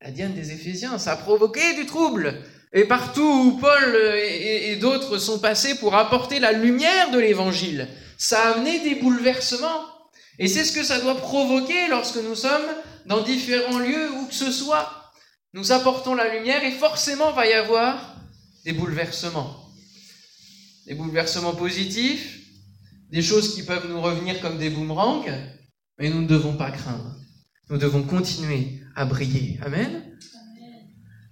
La 0.01 0.11
Diane 0.11 0.35
des 0.35 0.51
Éphésiens, 0.51 0.99
ça 0.99 1.13
a 1.13 1.17
provoqué 1.17 1.75
du 1.77 1.87
trouble. 1.87 2.43
Et 2.75 2.85
partout 2.85 3.23
où 3.23 3.59
Paul 3.59 3.97
et, 3.97 4.77
d'autres 4.77 5.19
sont 5.19 5.39
passés 5.39 5.77
pour 5.77 5.95
apporter 5.95 6.41
la 6.41 6.53
lumière 6.53 7.11
de 7.11 7.19
l'Évangile, 7.19 7.89
ça 8.19 8.41
a 8.41 8.53
amené 8.55 8.81
des 8.81 8.97
bouleversements. 8.97 9.87
Et 10.39 10.49
c'est 10.49 10.65
ce 10.65 10.73
que 10.73 10.83
ça 10.83 11.01
doit 11.01 11.17
provoquer 11.17 11.89
lorsque 11.89 12.17
nous 12.17 12.35
sommes 12.35 12.69
dans 13.07 13.23
différents 13.23 13.79
lieux 13.79 14.11
où 14.19 14.27
que 14.27 14.35
ce 14.35 14.51
soit. 14.51 15.13
Nous 15.55 15.73
apportons 15.73 16.15
la 16.15 16.37
lumière 16.37 16.63
et 16.65 16.73
forcément 16.73 17.33
va 17.33 17.47
y 17.47 17.53
avoir 17.53 18.17
des 18.65 18.73
bouleversements 18.73 19.65
des 20.87 20.95
bouleversements 20.95 21.55
positifs, 21.55 22.41
des 23.11 23.23
choses 23.23 23.55
qui 23.55 23.63
peuvent 23.63 23.89
nous 23.89 24.01
revenir 24.01 24.41
comme 24.41 24.59
des 24.59 24.71
boomerangs, 24.71 25.25
mais 25.99 26.11
nous 26.11 26.23
ne 26.23 26.27
devons 26.27 26.57
pas 26.57 26.71
craindre. 26.71 27.17
Nous 27.71 27.79
devons 27.79 28.03
continuer 28.03 28.81
à 28.95 29.05
briller. 29.05 29.59
Amen. 29.63 30.04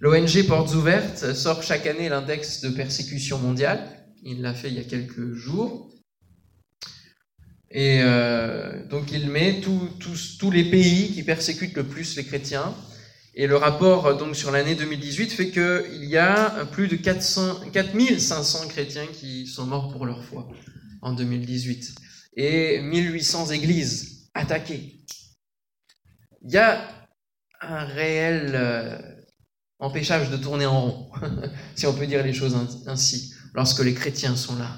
L'ONG 0.03 0.45
Portes 0.47 0.73
Ouvertes 0.73 1.33
sort 1.33 1.63
chaque 1.63 1.87
année 1.87 2.09
l'index 2.09 2.59
de 2.59 2.67
persécution 2.67 3.37
mondiale. 3.37 3.87
Il 4.21 4.41
l'a 4.41 4.53
fait 4.53 4.67
il 4.67 4.73
y 4.73 4.79
a 4.79 4.83
quelques 4.83 5.31
jours. 5.31 5.93
Et 7.71 8.01
euh, 8.01 8.85
donc 8.87 9.13
il 9.13 9.29
met 9.29 9.61
tous 9.61 10.51
les 10.51 10.65
pays 10.65 11.13
qui 11.13 11.23
persécutent 11.23 11.77
le 11.77 11.85
plus 11.85 12.17
les 12.17 12.25
chrétiens 12.25 12.75
et 13.33 13.47
le 13.47 13.55
rapport 13.55 14.17
donc 14.17 14.35
sur 14.35 14.51
l'année 14.51 14.75
2018 14.75 15.31
fait 15.31 15.51
qu'il 15.51 16.03
y 16.03 16.17
a 16.17 16.65
plus 16.73 16.89
de 16.89 16.97
400, 16.97 17.69
4500 17.71 18.67
chrétiens 18.67 19.07
qui 19.07 19.47
sont 19.47 19.65
morts 19.65 19.89
pour 19.93 20.05
leur 20.05 20.21
foi 20.25 20.49
en 21.01 21.13
2018 21.13 21.95
et 22.35 22.81
1800 22.81 23.51
églises 23.51 24.29
attaquées. 24.33 24.99
Il 26.41 26.51
y 26.51 26.57
a 26.57 26.89
un 27.61 27.85
réel 27.85 28.51
euh, 28.53 29.12
empêchage 29.83 30.29
de 30.29 30.37
tourner 30.37 30.65
en 30.65 30.81
rond, 30.81 31.09
si 31.75 31.85
on 31.85 31.93
peut 31.93 32.07
dire 32.07 32.23
les 32.23 32.33
choses 32.33 32.55
ainsi, 32.87 33.33
lorsque 33.53 33.83
les 33.83 33.93
chrétiens 33.93 34.35
sont 34.35 34.55
là, 34.55 34.69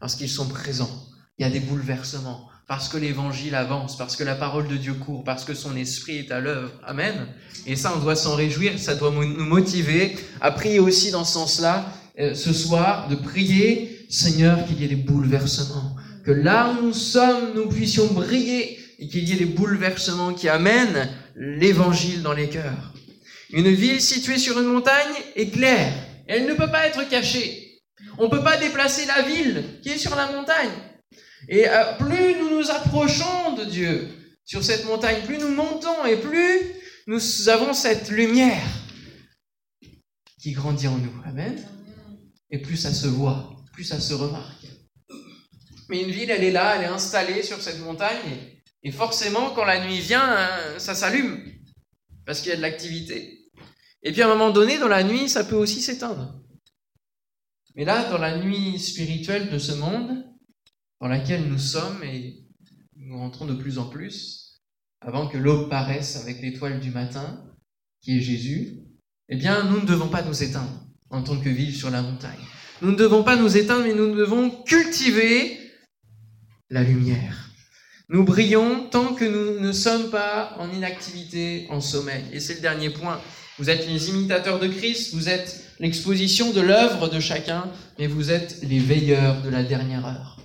lorsqu'ils 0.00 0.28
sont 0.28 0.48
présents. 0.48 1.06
Il 1.38 1.42
y 1.42 1.46
a 1.46 1.50
des 1.50 1.60
bouleversements, 1.60 2.48
parce 2.68 2.88
que 2.88 2.98
l'évangile 2.98 3.54
avance, 3.54 3.96
parce 3.96 4.14
que 4.14 4.24
la 4.24 4.34
parole 4.34 4.68
de 4.68 4.76
Dieu 4.76 4.92
court, 4.92 5.24
parce 5.24 5.44
que 5.44 5.54
son 5.54 5.74
esprit 5.74 6.18
est 6.18 6.30
à 6.30 6.40
l'œuvre. 6.40 6.70
Amen. 6.86 7.28
Et 7.66 7.74
ça, 7.74 7.94
on 7.96 8.00
doit 8.00 8.16
s'en 8.16 8.34
réjouir, 8.34 8.78
ça 8.78 8.94
doit 8.94 9.10
nous 9.10 9.44
motiver 9.46 10.16
à 10.42 10.50
prier 10.50 10.78
aussi 10.78 11.10
dans 11.10 11.24
ce 11.24 11.32
sens-là, 11.32 11.86
euh, 12.18 12.34
ce 12.34 12.52
soir, 12.52 13.08
de 13.08 13.16
prier, 13.16 14.06
Seigneur, 14.10 14.66
qu'il 14.66 14.80
y 14.80 14.84
ait 14.84 14.88
des 14.88 14.96
bouleversements. 14.96 15.96
Que 16.22 16.32
là 16.32 16.70
où 16.70 16.86
nous 16.86 16.92
sommes, 16.92 17.54
nous 17.54 17.68
puissions 17.68 18.06
briller 18.12 18.78
et 18.98 19.08
qu'il 19.08 19.26
y 19.26 19.32
ait 19.32 19.36
des 19.36 19.46
bouleversements 19.46 20.34
qui 20.34 20.50
amènent 20.50 21.08
l'évangile 21.34 22.22
dans 22.22 22.34
les 22.34 22.50
cœurs. 22.50 22.92
Une 23.52 23.70
ville 23.70 24.00
située 24.00 24.38
sur 24.38 24.58
une 24.60 24.66
montagne 24.66 25.14
est 25.34 25.50
claire. 25.50 25.92
Elle 26.26 26.46
ne 26.46 26.54
peut 26.54 26.70
pas 26.70 26.86
être 26.86 27.08
cachée. 27.08 27.82
On 28.18 28.24
ne 28.24 28.30
peut 28.30 28.44
pas 28.44 28.56
déplacer 28.56 29.06
la 29.06 29.22
ville 29.22 29.80
qui 29.82 29.90
est 29.90 29.98
sur 29.98 30.14
la 30.14 30.30
montagne. 30.30 30.70
Et 31.48 31.68
euh, 31.68 31.92
plus 31.98 32.36
nous 32.38 32.58
nous 32.58 32.70
approchons 32.70 33.54
de 33.56 33.64
Dieu 33.64 34.08
sur 34.44 34.62
cette 34.62 34.84
montagne, 34.84 35.24
plus 35.26 35.38
nous 35.38 35.54
montons 35.54 36.04
et 36.04 36.16
plus 36.16 36.60
nous 37.06 37.48
avons 37.48 37.72
cette 37.72 38.10
lumière 38.10 38.66
qui 40.40 40.52
grandit 40.52 40.88
en 40.88 40.98
nous. 40.98 41.22
Amen. 41.24 41.56
Et 42.50 42.58
plus 42.58 42.76
ça 42.76 42.92
se 42.92 43.06
voit, 43.06 43.56
plus 43.72 43.84
ça 43.84 44.00
se 44.00 44.14
remarque. 44.14 44.66
Mais 45.88 46.02
une 46.02 46.10
ville, 46.10 46.30
elle 46.30 46.44
est 46.44 46.52
là, 46.52 46.76
elle 46.76 46.82
est 46.82 46.86
installée 46.86 47.42
sur 47.42 47.60
cette 47.60 47.80
montagne. 47.80 48.38
Et 48.82 48.92
forcément, 48.92 49.50
quand 49.50 49.64
la 49.64 49.84
nuit 49.84 49.98
vient, 49.98 50.22
hein, 50.22 50.78
ça 50.78 50.94
s'allume, 50.94 51.42
parce 52.24 52.40
qu'il 52.40 52.50
y 52.50 52.52
a 52.52 52.56
de 52.56 52.62
l'activité. 52.62 53.39
Et 54.02 54.12
puis 54.12 54.22
à 54.22 54.26
un 54.26 54.34
moment 54.34 54.50
donné, 54.50 54.78
dans 54.78 54.88
la 54.88 55.04
nuit, 55.04 55.28
ça 55.28 55.44
peut 55.44 55.56
aussi 55.56 55.80
s'éteindre. 55.80 56.34
Mais 57.74 57.84
là, 57.84 58.10
dans 58.10 58.18
la 58.18 58.38
nuit 58.38 58.78
spirituelle 58.78 59.50
de 59.50 59.58
ce 59.58 59.72
monde, 59.72 60.24
dans 61.00 61.08
laquelle 61.08 61.48
nous 61.48 61.58
sommes 61.58 62.02
et 62.02 62.46
nous 62.96 63.18
rentrons 63.18 63.46
de 63.46 63.54
plus 63.54 63.78
en 63.78 63.88
plus, 63.88 64.60
avant 65.00 65.28
que 65.28 65.38
l'aube 65.38 65.70
paraisse 65.70 66.16
avec 66.16 66.40
l'étoile 66.40 66.80
du 66.80 66.90
matin, 66.90 67.44
qui 68.02 68.18
est 68.18 68.20
Jésus, 68.20 68.80
eh 69.28 69.36
bien, 69.36 69.64
nous 69.64 69.80
ne 69.80 69.86
devons 69.86 70.08
pas 70.08 70.22
nous 70.22 70.42
éteindre 70.42 70.86
en 71.10 71.22
tant 71.22 71.38
que 71.38 71.48
ville 71.48 71.74
sur 71.74 71.90
la 71.90 72.02
montagne. 72.02 72.40
Nous 72.82 72.92
ne 72.92 72.96
devons 72.96 73.22
pas 73.22 73.36
nous 73.36 73.56
éteindre, 73.56 73.84
mais 73.84 73.94
nous 73.94 74.14
devons 74.14 74.50
cultiver 74.64 75.58
la 76.70 76.82
lumière. 76.82 77.50
Nous 78.08 78.24
brillons 78.24 78.88
tant 78.88 79.14
que 79.14 79.24
nous 79.24 79.60
ne 79.60 79.72
sommes 79.72 80.10
pas 80.10 80.56
en 80.58 80.70
inactivité, 80.72 81.66
en 81.70 81.80
sommeil. 81.80 82.24
Et 82.32 82.40
c'est 82.40 82.54
le 82.54 82.60
dernier 82.60 82.90
point. 82.90 83.20
Vous 83.60 83.68
êtes 83.68 83.86
les 83.86 84.08
imitateurs 84.08 84.58
de 84.58 84.68
Christ, 84.68 85.12
vous 85.12 85.28
êtes 85.28 85.62
l'exposition 85.80 86.50
de 86.50 86.62
l'œuvre 86.62 87.10
de 87.10 87.20
chacun, 87.20 87.70
mais 87.98 88.06
vous 88.06 88.30
êtes 88.30 88.56
les 88.62 88.78
veilleurs 88.78 89.42
de 89.42 89.50
la 89.50 89.62
dernière 89.62 90.06
heure. 90.06 90.38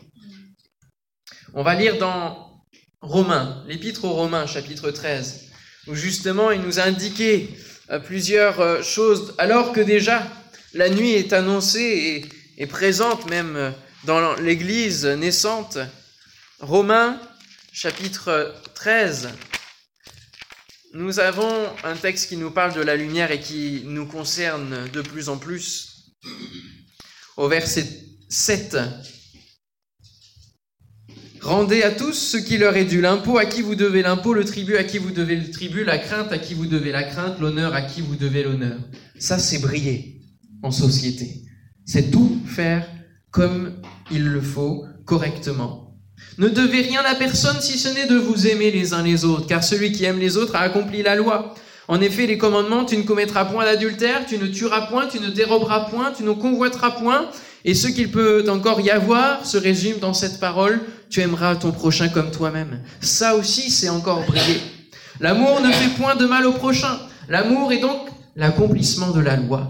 On 1.53 1.63
va 1.63 1.75
lire 1.75 1.97
dans 1.97 2.61
Romains, 2.99 3.63
l'épître 3.69 4.03
aux 4.03 4.11
Romains, 4.11 4.47
chapitre 4.47 4.91
13, 4.91 5.45
où 5.87 5.95
justement 5.95 6.51
il 6.51 6.59
nous 6.59 6.77
a 6.77 6.83
indiqué 6.83 7.51
euh, 7.89 7.99
plusieurs 7.99 8.59
euh, 8.59 8.81
choses, 8.81 9.33
alors 9.37 9.71
que 9.71 9.79
déjà 9.79 10.27
la 10.73 10.89
nuit 10.89 11.11
est 11.11 11.31
annoncée 11.31 12.25
et, 12.57 12.67
présente 12.67 13.29
même 13.29 13.55
euh, 13.55 13.71
dans 14.03 14.35
l'Église 14.35 15.05
naissante. 15.05 15.77
Romains 16.59 17.17
chapitre 17.71 18.53
13, 18.73 19.29
nous 20.95 21.19
avons 21.19 21.51
un 21.83 21.95
texte 21.95 22.29
qui 22.29 22.37
nous 22.37 22.51
parle 22.51 22.73
de 22.73 22.81
la 22.81 22.95
lumière 22.95 23.29
et 23.29 23.41
qui 23.41 23.83
nous 23.85 24.05
concerne 24.05 24.89
de 24.93 25.01
plus 25.01 25.27
en 25.27 25.37
plus. 25.37 26.13
Au 27.35 27.49
verset 27.49 27.85
7. 28.29 28.77
Rendez 31.41 31.83
à 31.83 31.91
tous 31.91 32.13
ce 32.13 32.37
qui 32.37 32.57
leur 32.57 32.77
est 32.77 32.85
dû, 32.85 33.01
l'impôt 33.01 33.37
à 33.37 33.45
qui 33.45 33.61
vous 33.61 33.75
devez 33.75 34.03
l'impôt, 34.03 34.33
le 34.33 34.45
tribut 34.45 34.77
à 34.77 34.85
qui 34.85 34.97
vous 34.97 35.11
devez 35.11 35.35
le 35.35 35.51
tribut, 35.51 35.83
la 35.83 35.97
crainte 35.97 36.31
à 36.31 36.37
qui 36.37 36.53
vous 36.53 36.65
devez 36.65 36.93
la 36.93 37.03
crainte, 37.03 37.39
l'honneur 37.41 37.73
à 37.73 37.81
qui 37.81 37.99
vous 37.99 38.15
devez 38.15 38.43
l'honneur. 38.43 38.79
Ça, 39.19 39.37
c'est 39.37 39.59
briller 39.59 40.21
en 40.63 40.71
société. 40.71 41.41
C'est 41.85 42.09
tout 42.09 42.41
faire 42.47 42.89
comme 43.31 43.81
il 44.11 44.23
le 44.23 44.41
faut, 44.41 44.85
correctement. 45.05 45.84
Ne 46.37 46.49
devez 46.49 46.81
rien 46.81 47.01
à 47.05 47.15
personne 47.15 47.61
si 47.61 47.77
ce 47.77 47.89
n'est 47.89 48.07
de 48.07 48.17
vous 48.17 48.47
aimer 48.47 48.71
les 48.71 48.93
uns 48.93 49.03
les 49.03 49.25
autres, 49.25 49.47
car 49.47 49.63
celui 49.63 49.91
qui 49.91 50.05
aime 50.05 50.19
les 50.19 50.37
autres 50.37 50.55
a 50.55 50.59
accompli 50.59 51.01
la 51.01 51.15
loi. 51.15 51.55
En 51.87 52.01
effet, 52.01 52.25
les 52.25 52.37
commandements, 52.37 52.83
tu 52.83 52.97
ne 52.97 53.03
commettras 53.03 53.45
point 53.45 53.63
d'adultère, 53.63 54.25
tu 54.27 54.37
ne 54.37 54.47
tueras 54.47 54.87
point, 54.87 55.07
tu 55.07 55.19
ne 55.19 55.29
déroberas 55.29 55.89
point, 55.89 56.11
tu 56.11 56.23
ne 56.23 56.31
convoiteras 56.31 56.91
point, 56.91 57.29
et 57.63 57.73
ce 57.73 57.87
qu'il 57.87 58.11
peut 58.11 58.45
encore 58.49 58.81
y 58.81 58.89
avoir 58.89 59.45
se 59.45 59.57
résume 59.57 59.99
dans 59.99 60.13
cette 60.13 60.39
parole, 60.39 60.81
tu 61.09 61.21
aimeras 61.21 61.55
ton 61.55 61.71
prochain 61.71 62.09
comme 62.09 62.31
toi-même. 62.31 62.81
Ça 63.01 63.35
aussi, 63.35 63.69
c'est 63.69 63.89
encore 63.89 64.25
brillé. 64.25 64.61
L'amour 65.19 65.61
ne 65.61 65.71
fait 65.71 65.89
point 65.97 66.15
de 66.15 66.25
mal 66.25 66.45
au 66.45 66.51
prochain. 66.51 66.99
L'amour 67.29 67.71
est 67.71 67.79
donc 67.79 68.07
l'accomplissement 68.35 69.11
de 69.11 69.21
la 69.21 69.35
loi. 69.37 69.69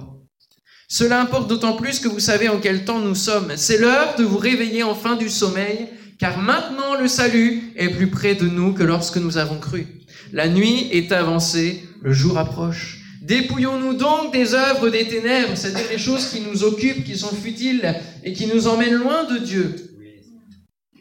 Cela 0.87 1.21
importe 1.21 1.47
d'autant 1.47 1.73
plus 1.73 1.99
que 1.99 2.07
vous 2.07 2.19
savez 2.19 2.49
en 2.49 2.59
quel 2.59 2.85
temps 2.85 2.99
nous 2.99 3.15
sommes. 3.15 3.53
C'est 3.55 3.77
l'heure 3.77 4.15
de 4.17 4.23
vous 4.23 4.37
réveiller 4.37 4.83
enfin 4.83 5.15
du 5.15 5.29
sommeil 5.29 5.89
car 6.19 6.37
maintenant 6.41 6.99
le 6.99 7.07
salut 7.07 7.73
est 7.75 7.89
plus 7.89 8.07
près 8.07 8.35
de 8.35 8.47
nous 8.47 8.73
que 8.73 8.83
lorsque 8.83 9.17
nous 9.17 9.37
avons 9.37 9.59
cru. 9.59 9.87
La 10.31 10.47
nuit 10.47 10.87
est 10.91 11.11
avancée, 11.11 11.83
le 12.01 12.13
jour 12.13 12.37
approche. 12.37 13.01
Dépouillons-nous 13.21 13.95
donc 13.95 14.31
des 14.31 14.53
œuvres 14.53 14.89
des 14.89 15.07
ténèbres, 15.07 15.55
c'est-à-dire 15.55 15.89
des 15.89 15.97
choses 15.97 16.29
qui 16.29 16.41
nous 16.41 16.63
occupent, 16.63 17.03
qui 17.03 17.17
sont 17.17 17.35
futiles 17.35 17.95
et 18.23 18.33
qui 18.33 18.47
nous 18.47 18.67
emmènent 18.67 18.95
loin 18.95 19.23
de 19.23 19.39
Dieu. 19.39 19.75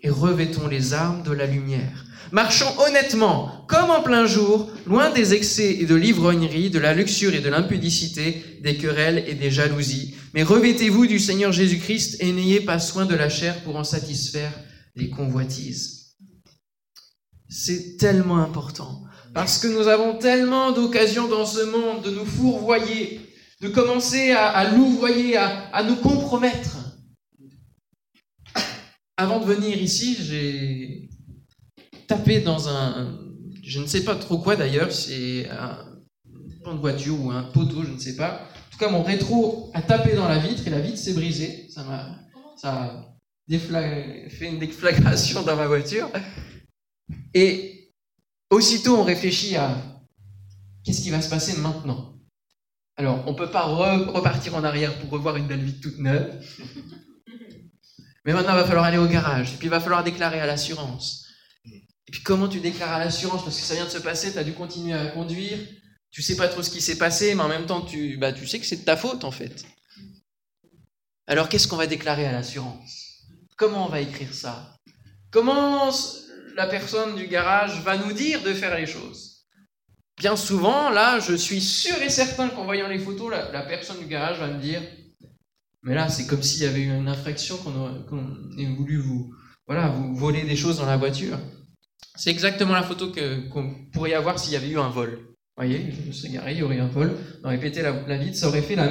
Et 0.03 0.11
revêtons 0.11 0.67
les 0.67 0.95
armes 0.95 1.23
de 1.23 1.33
la 1.33 1.47
lumière. 1.47 2.07
Marchons 2.33 2.73
honnêtement, 2.87 3.65
comme 3.69 3.91
en 3.91 4.03
plein 4.03 4.27
jour, 4.27 4.71
loin 4.87 5.11
des 5.11 5.35
excès 5.35 5.77
et 5.81 5.85
de 5.85 5.95
l'ivrognerie, 5.95 6.71
de 6.71 6.79
la 6.79 6.95
luxure 6.95 7.35
et 7.35 7.41
de 7.41 7.49
l'impudicité, 7.49 8.43
des 8.63 8.77
querelles 8.77 9.25
et 9.29 9.35
des 9.35 9.51
jalousies. 9.51 10.15
Mais 10.33 10.43
revêtez-vous 10.43 11.07
du 11.07 11.19
Seigneur 11.19 11.53
Jésus-Christ 11.53 12.17
et 12.21 12.33
n'ayez 12.33 12.61
pas 12.61 12.79
soin 12.79 13.05
de 13.05 13.15
la 13.15 13.29
chair 13.29 13.61
pour 13.61 13.77
en 13.77 13.85
satisfaire 13.85 14.53
les 14.97 15.11
convoitises. 15.11 16.17
C'est 17.49 17.97
tellement 17.97 18.39
important 18.39 19.03
parce 19.33 19.59
que 19.59 19.67
nous 19.67 19.89
avons 19.89 20.19
tellement 20.19 20.73
d'occasions 20.73 21.29
dans 21.29 21.45
ce 21.45 21.65
monde 21.65 22.05
de 22.05 22.11
nous 22.11 22.25
fourvoyer, 22.25 23.21
de 23.61 23.69
commencer 23.69 24.31
à, 24.31 24.71
louvoyer, 24.71 25.37
à, 25.37 25.69
à 25.73 25.83
nous 25.83 25.97
compromettre. 25.97 26.77
Avant 29.17 29.41
de 29.41 29.45
venir 29.45 29.81
ici, 29.81 30.17
j'ai 30.21 31.09
tapé 32.07 32.41
dans 32.41 32.69
un, 32.69 33.19
je 33.63 33.81
ne 33.81 33.87
sais 33.87 34.05
pas 34.05 34.15
trop 34.15 34.39
quoi 34.39 34.57
d'ailleurs, 34.57 34.93
c'est 34.93 35.49
un 35.51 35.79
pan 36.63 36.75
de 36.75 36.81
voiture 36.81 37.21
ou 37.21 37.31
un 37.31 37.43
poteau, 37.43 37.85
je 37.85 37.93
ne 37.93 37.99
sais 37.99 38.17
pas. 38.17 38.43
En 38.43 38.73
tout 38.73 38.79
cas, 38.79 38.91
mon 38.91 39.03
rétro 39.03 39.71
a 39.75 39.83
tapé 39.83 40.15
dans 40.15 40.29
la 40.29 40.39
vitre 40.39 40.67
et 40.67 40.71
la 40.71 40.81
vitre 40.81 40.99
s'est 40.99 41.13
brisée. 41.15 41.69
Ça 41.71 41.85
m'a, 41.85 42.19
ça 42.57 43.14
fait 43.49 44.49
une 44.49 44.59
déflagration 44.59 45.43
dans 45.43 45.57
ma 45.57 45.67
voiture. 45.67 46.11
Et 47.35 47.93
aussitôt, 48.51 48.97
on 48.97 49.05
réfléchit 49.05 49.57
à 49.57 49.77
qu'est-ce 50.85 51.03
qui 51.03 51.11
va 51.11 51.21
se 51.21 51.29
passer 51.29 51.59
maintenant. 51.59 52.19
Alors, 52.97 53.25
on 53.27 53.33
ne 53.33 53.37
peut 53.37 53.51
pas 53.51 53.65
repartir 53.65 54.55
en 54.55 54.63
arrière 54.63 54.97
pour 55.01 55.11
revoir 55.11 55.37
une 55.37 55.47
belle 55.47 55.65
vie 55.65 55.81
toute 55.81 55.99
neuve. 55.99 56.41
Mais 58.25 58.33
maintenant, 58.33 58.53
il 58.53 58.61
va 58.61 58.65
falloir 58.65 58.85
aller 58.85 58.99
au 58.99 59.07
garage. 59.07 59.53
Et 59.53 59.57
puis, 59.57 59.67
il 59.67 59.71
va 59.71 59.81
falloir 59.81 60.05
déclarer 60.05 60.41
à 60.41 60.47
l'assurance. 60.47 61.27
Et 61.67 62.13
puis, 62.13 62.23
comment 62.23 62.49
tu 62.49 62.61
déclares 62.61 62.93
à 62.93 62.99
l'assurance? 62.99 63.43
Parce 63.43 63.59
que 63.59 63.65
ça 63.65 63.75
vient 63.75 63.85
de 63.85 63.91
se 63.91 63.99
passer, 63.99 64.33
tu 64.33 64.39
as 64.39 64.45
dû 64.45 64.53
continuer 64.53 64.95
à 64.95 65.09
conduire. 65.09 65.59
Tu 66.11 66.23
sais 66.23 66.37
pas 66.37 66.49
trop 66.49 66.63
ce 66.63 66.71
qui 66.71 66.81
s'est 66.81 66.97
passé, 66.97 67.35
mais 67.35 67.43
en 67.43 67.49
même 67.49 67.67
temps, 67.67 67.83
tu, 67.83 68.17
bah, 68.17 68.33
tu 68.33 68.47
sais 68.47 68.61
que 68.61 68.67
c'est 68.67 68.77
de 68.77 68.85
ta 68.85 68.97
faute, 68.97 69.25
en 69.25 69.33
fait. 69.33 69.67
Alors, 71.27 71.49
qu'est-ce 71.49 71.67
qu'on 71.67 71.77
va 71.77 71.89
déclarer 71.89 72.25
à 72.25 72.33
l'assurance? 72.33 73.04
Comment 73.57 73.87
on 73.87 73.89
va 73.89 74.01
écrire 74.01 74.33
ça? 74.33 74.77
Comment 75.31 75.91
la 76.57 76.67
personne 76.67 77.15
du 77.17 77.27
garage 77.27 77.81
va 77.83 77.97
nous 77.97 78.13
dire 78.13 78.43
de 78.43 78.53
faire 78.53 78.77
les 78.77 78.87
choses? 78.87 79.47
Bien 80.17 80.37
souvent, 80.37 80.91
là, 80.91 81.21
je 81.21 81.35
suis 81.35 81.61
sûr 81.61 82.01
et 82.03 82.09
certain 82.09 82.49
qu'en 82.49 82.65
voyant 82.65 82.89
les 82.89 82.99
photos, 82.99 83.31
la, 83.31 83.63
personne 83.63 83.99
du 83.99 84.07
garage 84.07 84.39
va 84.39 84.49
me 84.49 84.61
dire 84.61 84.81
Mais 85.83 85.95
là, 85.95 86.09
c'est 86.09 86.27
comme 86.27 86.43
s'il 86.43 86.63
y 86.63 86.67
avait 86.67 86.81
eu 86.81 86.95
une 86.95 87.09
infraction 87.09 87.57
qu'on 87.57 88.59
ait 88.59 88.75
voulu 88.77 88.99
vous, 88.99 89.35
voilà, 89.67 89.89
vous 89.89 90.15
voler 90.17 90.43
des 90.43 90.57
choses 90.57 90.79
dans 90.79 90.87
la 90.87 90.97
voiture. 90.97 91.39
C'est 92.17 92.31
exactement 92.31 92.75
la 92.75 92.83
photo 92.83 93.13
qu'on 93.53 93.75
pourrait 93.93 94.15
avoir 94.15 94.39
s'il 94.39 94.53
y 94.53 94.57
avait 94.57 94.69
eu 94.69 94.79
un 94.79 94.89
vol. 94.89 95.11
Vous 95.57 95.65
voyez, 95.65 95.93
je 95.93 96.09
me 96.09 96.13
serais 96.13 96.33
garé, 96.33 96.53
il 96.53 96.59
y 96.59 96.63
aurait 96.63 96.81
un 96.81 96.89
vol, 96.89 97.17
on 97.43 97.47
aurait 97.47 97.59
pété 97.59 97.83
la, 97.83 97.93
la 98.09 98.33
ça 98.33 98.49
aurait 98.49 98.63
fait 98.63 98.77
la 98.77 98.91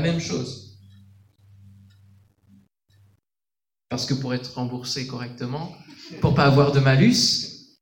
même 0.00 0.20
chose. 0.20 0.63
Parce 3.94 4.06
que 4.06 4.14
pour 4.14 4.34
être 4.34 4.54
remboursé 4.54 5.06
correctement, 5.06 5.72
pour 6.20 6.34
pas 6.34 6.46
avoir 6.46 6.72
de 6.72 6.80
malus, 6.80 7.78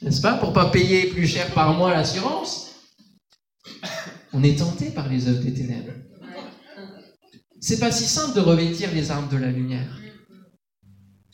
n'est-ce 0.00 0.22
pas? 0.22 0.32
Pour 0.32 0.54
pas 0.54 0.70
payer 0.70 1.08
plus 1.08 1.26
cher 1.26 1.52
par 1.52 1.74
mois 1.74 1.92
l'assurance, 1.92 2.70
on 4.32 4.42
est 4.42 4.58
tenté 4.58 4.86
par 4.86 5.10
les 5.10 5.28
œuvres 5.28 5.42
des 5.42 5.52
ténèbres. 5.52 5.92
C'est 7.60 7.78
pas 7.78 7.92
si 7.92 8.04
simple 8.04 8.34
de 8.34 8.40
revêtir 8.40 8.90
les 8.94 9.10
armes 9.10 9.28
de 9.28 9.36
la 9.36 9.50
lumière. 9.50 10.00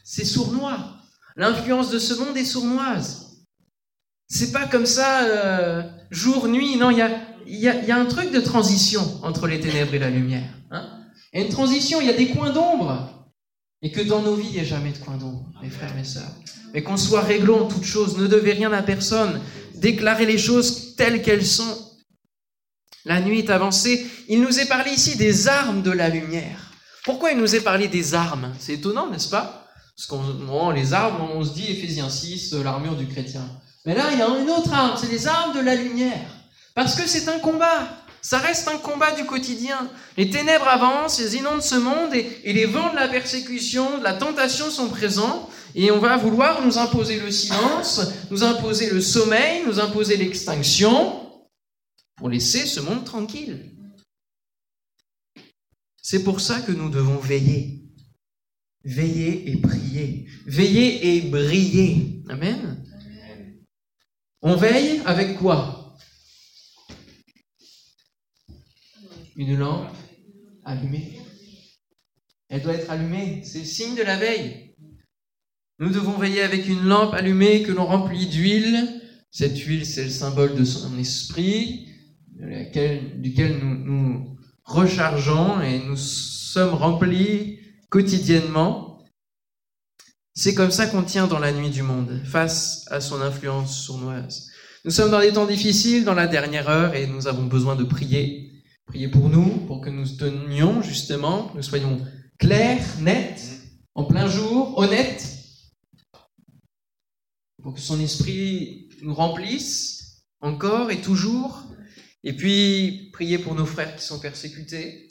C'est 0.02 0.24
sournois. 0.24 0.96
L'influence 1.36 1.90
de 1.90 2.00
ce 2.00 2.14
monde 2.14 2.36
est 2.36 2.44
sournoise. 2.44 3.44
C'est 4.26 4.50
pas 4.50 4.66
comme 4.66 4.86
ça, 4.86 5.26
euh, 5.26 5.88
jour, 6.10 6.48
nuit. 6.48 6.74
Non, 6.74 6.90
il 6.90 6.98
y 7.46 7.68
a, 7.68 7.96
un 7.96 8.06
truc 8.06 8.32
de 8.32 8.40
transition 8.40 9.20
entre 9.22 9.46
les 9.46 9.60
ténèbres 9.60 9.94
et 9.94 10.00
la 10.00 10.10
lumière. 10.10 10.50
Hein 10.72 11.04
il 11.32 11.38
y 11.38 11.42
a 11.44 11.46
une 11.46 11.52
transition, 11.52 12.00
il 12.00 12.08
y 12.08 12.10
a 12.10 12.14
des 12.14 12.30
coins 12.30 12.50
d'ombre. 12.50 13.21
Et 13.82 13.90
que 13.90 14.00
dans 14.00 14.22
nos 14.22 14.36
vies, 14.36 14.46
il 14.48 14.52
n'y 14.52 14.58
ait 14.58 14.64
jamais 14.64 14.92
de 14.92 14.98
coin 14.98 15.16
d'ombre, 15.16 15.44
mes 15.60 15.70
frères, 15.70 15.94
mes 15.94 16.04
sœurs. 16.04 16.30
Mais 16.72 16.82
qu'on 16.82 16.96
soit 16.96 17.22
réglo 17.22 17.56
en 17.56 17.66
toutes 17.66 17.84
choses, 17.84 18.16
ne 18.16 18.26
devez 18.26 18.52
rien 18.52 18.72
à 18.72 18.82
personne, 18.82 19.40
déclarer 19.74 20.24
les 20.24 20.38
choses 20.38 20.94
telles 20.94 21.22
qu'elles 21.22 21.44
sont. 21.44 21.76
La 23.04 23.20
nuit 23.20 23.40
est 23.40 23.50
avancée. 23.50 24.06
Il 24.28 24.40
nous 24.40 24.60
est 24.60 24.68
parlé 24.68 24.92
ici 24.92 25.16
des 25.16 25.48
armes 25.48 25.82
de 25.82 25.90
la 25.90 26.08
lumière. 26.08 26.70
Pourquoi 27.04 27.32
il 27.32 27.38
nous 27.38 27.54
est 27.56 27.60
parlé 27.60 27.88
des 27.88 28.14
armes? 28.14 28.54
C'est 28.60 28.74
étonnant, 28.74 29.10
n'est-ce 29.10 29.28
pas? 29.28 29.66
Parce 29.96 30.06
qu'on 30.06 30.70
les 30.70 30.92
armes, 30.92 31.20
on 31.34 31.44
se 31.44 31.52
dit 31.52 31.70
Ephésiens 31.70 32.08
6, 32.08 32.54
l'armure 32.54 32.96
du 32.96 33.08
chrétien. 33.08 33.44
Mais 33.84 33.96
là, 33.96 34.04
il 34.12 34.18
y 34.18 34.22
a 34.22 34.28
une 34.28 34.48
autre 34.48 34.72
arme, 34.72 34.96
c'est 34.96 35.10
les 35.10 35.26
armes 35.26 35.54
de 35.56 35.60
la 35.60 35.74
lumière. 35.74 36.30
Parce 36.74 36.94
que 36.94 37.06
c'est 37.06 37.28
un 37.28 37.40
combat. 37.40 37.88
Ça 38.22 38.38
reste 38.38 38.68
un 38.68 38.78
combat 38.78 39.10
du 39.12 39.24
quotidien. 39.24 39.90
Les 40.16 40.30
ténèbres 40.30 40.68
avancent, 40.68 41.18
elles 41.18 41.34
inondent 41.34 41.60
ce 41.62 41.74
monde 41.74 42.14
et, 42.14 42.40
et 42.44 42.52
les 42.52 42.66
vents 42.66 42.90
de 42.90 42.96
la 42.96 43.08
persécution, 43.08 43.98
de 43.98 44.04
la 44.04 44.14
tentation 44.14 44.70
sont 44.70 44.88
présents. 44.88 45.50
Et 45.74 45.90
on 45.90 45.98
va 45.98 46.16
vouloir 46.16 46.64
nous 46.64 46.78
imposer 46.78 47.18
le 47.18 47.32
silence, 47.32 48.00
nous 48.30 48.44
imposer 48.44 48.90
le 48.90 49.00
sommeil, 49.00 49.64
nous 49.66 49.80
imposer 49.80 50.16
l'extinction 50.16 51.28
pour 52.14 52.28
laisser 52.28 52.66
ce 52.66 52.78
monde 52.78 53.04
tranquille. 53.04 53.74
C'est 56.00 56.22
pour 56.22 56.40
ça 56.40 56.60
que 56.60 56.72
nous 56.72 56.90
devons 56.90 57.18
veiller. 57.18 57.82
Veiller 58.84 59.50
et 59.50 59.56
prier. 59.56 60.26
Veiller 60.46 61.16
et 61.16 61.20
briller. 61.22 62.22
Amen. 62.28 62.84
On 64.42 64.54
veille 64.54 65.00
avec 65.06 65.38
quoi? 65.38 65.81
Une 69.36 69.58
lampe 69.58 69.96
allumée. 70.64 71.18
Elle 72.48 72.62
doit 72.62 72.74
être 72.74 72.90
allumée. 72.90 73.42
C'est 73.44 73.60
le 73.60 73.64
signe 73.64 73.96
de 73.96 74.02
la 74.02 74.18
veille. 74.18 74.74
Nous 75.78 75.90
devons 75.90 76.18
veiller 76.18 76.42
avec 76.42 76.68
une 76.68 76.84
lampe 76.84 77.14
allumée 77.14 77.62
que 77.62 77.72
l'on 77.72 77.86
remplit 77.86 78.26
d'huile. 78.26 79.00
Cette 79.30 79.58
huile, 79.58 79.86
c'est 79.86 80.04
le 80.04 80.10
symbole 80.10 80.54
de 80.54 80.64
son 80.64 80.98
esprit, 80.98 81.88
duquel 82.36 83.58
nous, 83.58 83.74
nous 83.76 84.36
rechargeons 84.64 85.62
et 85.62 85.78
nous 85.78 85.96
sommes 85.96 86.74
remplis 86.74 87.58
quotidiennement. 87.88 89.02
C'est 90.34 90.54
comme 90.54 90.70
ça 90.70 90.86
qu'on 90.86 91.02
tient 91.02 91.26
dans 91.26 91.38
la 91.38 91.52
nuit 91.52 91.70
du 91.70 91.82
monde, 91.82 92.22
face 92.26 92.84
à 92.90 93.00
son 93.00 93.22
influence 93.22 93.74
sournoise. 93.82 94.50
Nous 94.84 94.90
sommes 94.90 95.10
dans 95.10 95.20
des 95.20 95.32
temps 95.32 95.46
difficiles, 95.46 96.04
dans 96.04 96.14
la 96.14 96.26
dernière 96.26 96.68
heure, 96.68 96.94
et 96.94 97.06
nous 97.06 97.26
avons 97.26 97.44
besoin 97.44 97.76
de 97.76 97.84
prier. 97.84 98.51
Prier 98.92 99.08
pour 99.08 99.30
nous, 99.30 99.48
pour 99.66 99.80
que 99.80 99.88
nous 99.88 100.06
tenions 100.06 100.82
justement, 100.82 101.50
nous 101.54 101.62
soyons 101.62 102.06
clairs, 102.38 102.84
nets, 103.00 103.40
en 103.94 104.04
plein 104.04 104.28
jour, 104.28 104.76
honnêtes, 104.76 105.38
pour 107.62 107.72
que 107.72 107.80
son 107.80 107.98
esprit 108.00 108.90
nous 109.00 109.14
remplisse 109.14 110.26
encore 110.42 110.90
et 110.90 111.00
toujours. 111.00 111.64
Et 112.22 112.36
puis, 112.36 113.08
prier 113.14 113.38
pour 113.38 113.54
nos 113.54 113.64
frères 113.64 113.96
qui 113.96 114.04
sont 114.04 114.20
persécutés, 114.20 115.08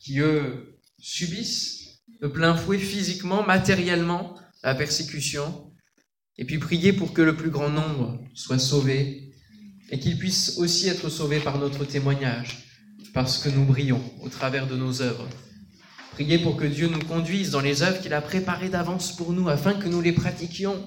qui 0.00 0.18
eux 0.18 0.80
subissent 0.98 2.02
de 2.20 2.26
plein 2.26 2.56
fouet 2.56 2.78
physiquement, 2.78 3.46
matériellement 3.46 4.34
la 4.64 4.74
persécution. 4.74 5.72
Et 6.36 6.44
puis 6.44 6.58
prier 6.58 6.92
pour 6.92 7.12
que 7.12 7.22
le 7.22 7.36
plus 7.36 7.50
grand 7.50 7.70
nombre 7.70 8.18
soit 8.34 8.58
sauvé 8.58 9.32
et 9.90 10.00
qu'il 10.00 10.18
puisse 10.18 10.58
aussi 10.58 10.88
être 10.88 11.08
sauvé 11.08 11.38
par 11.38 11.58
notre 11.58 11.84
témoignage, 11.84 12.69
parce 13.12 13.38
que 13.38 13.48
nous 13.48 13.64
brillons 13.64 14.02
au 14.22 14.28
travers 14.28 14.66
de 14.66 14.76
nos 14.76 15.02
œuvres. 15.02 15.28
Prier 16.12 16.38
pour 16.38 16.56
que 16.56 16.64
Dieu 16.64 16.88
nous 16.88 17.04
conduise 17.04 17.50
dans 17.50 17.60
les 17.60 17.82
œuvres 17.82 18.00
qu'il 18.00 18.14
a 18.14 18.20
préparées 18.20 18.68
d'avance 18.68 19.16
pour 19.16 19.32
nous, 19.32 19.48
afin 19.48 19.74
que 19.74 19.88
nous 19.88 20.00
les 20.00 20.12
pratiquions, 20.12 20.84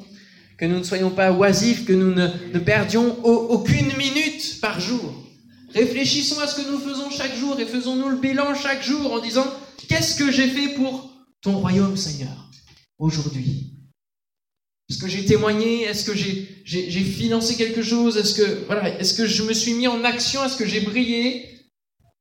que 0.58 0.66
nous 0.66 0.78
ne 0.78 0.84
soyons 0.84 1.10
pas 1.10 1.32
oisifs, 1.32 1.86
que 1.86 1.94
nous 1.94 2.14
ne, 2.14 2.60
perdions 2.60 3.24
aucune 3.26 3.96
minute 3.98 4.60
par 4.62 4.80
jour. 4.80 5.24
Réfléchissons 5.74 6.40
à 6.40 6.48
ce 6.48 6.62
que 6.62 6.70
nous 6.70 6.78
faisons 6.78 7.10
chaque 7.10 7.36
jour 7.36 7.60
et 7.60 7.66
faisons-nous 7.66 8.10
le 8.10 8.18
bilan 8.18 8.54
chaque 8.54 8.84
jour 8.84 9.12
en 9.12 9.20
disant 9.20 9.46
Qu'est-ce 9.88 10.16
que 10.16 10.32
j'ai 10.32 10.48
fait 10.48 10.76
pour 10.76 11.12
ton 11.42 11.58
royaume, 11.58 11.98
Seigneur, 11.98 12.50
aujourd'hui? 13.00 13.74
Est-ce 14.90 15.00
que 15.00 15.08
j'ai 15.08 15.26
témoigné? 15.26 15.84
Est-ce 15.84 16.06
que 16.06 16.14
j'ai 16.16 17.04
financé 17.04 17.56
quelque 17.56 17.82
chose? 17.82 18.18
Est-ce 18.18 18.36
que, 18.36 18.66
voilà, 18.68 18.90
est 19.00 19.18
que 19.18 19.26
je 19.26 19.44
me 19.44 19.54
suis 19.54 19.74
mis 19.74 19.88
en 19.88 20.04
action? 20.04 20.44
Est-ce 20.46 20.58
que 20.58 20.68
j'ai 20.68 20.82
brillé? 20.82 21.53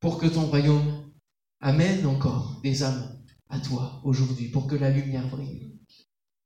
Pour 0.02 0.18
que 0.18 0.26
ton 0.26 0.46
royaume 0.46 1.10
amène 1.60 2.04
encore 2.06 2.60
des 2.62 2.82
âmes 2.82 3.18
à 3.48 3.60
toi 3.60 4.00
aujourd'hui, 4.04 4.48
pour 4.48 4.66
que 4.66 4.74
la 4.74 4.90
lumière 4.90 5.28
brille 5.28 5.78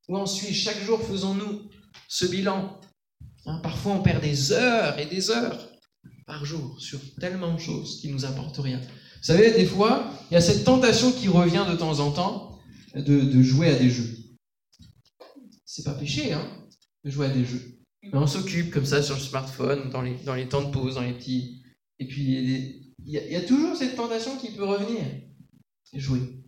Où 0.09 0.17
ensuite, 0.17 0.55
chaque 0.55 0.81
jour, 0.85 1.03
faisons-nous 1.03 1.63
ce 2.07 2.27
bilan 2.27 2.79
hein, 3.47 3.61
Parfois, 3.63 3.93
on 3.93 4.03
perd 4.03 4.23
des 4.23 4.53
heures 4.53 4.99
et 4.99 5.07
des 5.07 5.31
heures 5.31 5.71
par 6.27 6.45
jour 6.45 6.81
sur 6.81 7.01
tellement 7.19 7.55
de 7.55 7.59
choses 7.59 8.01
qui 8.01 8.13
nous 8.13 8.25
apportent 8.27 8.59
rien. 8.59 8.79
Vous 8.79 9.23
savez, 9.33 9.53
des 9.53 9.67
fois, 9.67 10.13
il 10.31 10.35
y 10.35 10.37
a 10.37 10.41
cette 10.43 10.65
tentation 10.65 11.11
qui 11.11 11.29
revient 11.29 11.65
de 11.69 11.77
temps 11.77 11.99
en 12.01 12.13
temps 12.13 12.59
de, 12.95 13.43
jouer 13.43 13.71
à 13.71 13.77
des 13.77 13.89
jeux. 13.89 14.17
C'est 15.65 15.85
pas 15.85 15.95
péché, 15.95 16.33
hein, 16.33 16.47
de 17.05 17.11
jouer 17.11 17.27
à 17.27 17.31
des 17.31 17.45
jeux. 17.45 17.79
Mais 18.03 18.19
on 18.19 18.27
s'occupe 18.27 18.71
comme 18.71 18.85
ça 18.85 19.03
sur 19.03 19.15
le 19.15 19.21
smartphone, 19.21 19.91
dans 19.91 20.03
les, 20.03 20.17
dans 20.25 20.35
les 20.35 20.49
temps 20.49 20.63
de 20.63 20.71
pause, 20.71 20.97
dans 20.97 21.03
les 21.03 21.15
petits. 21.15 21.63
Et 21.99 22.07
puis, 22.07 22.86
il 23.07 23.13
y, 23.13 23.37
a, 23.37 23.41
toujours 23.41 23.77
cette 23.77 23.95
tentation 23.95 24.37
qui 24.37 24.51
peut 24.51 24.65
revenir. 24.65 25.05
Jouer. 25.93 26.43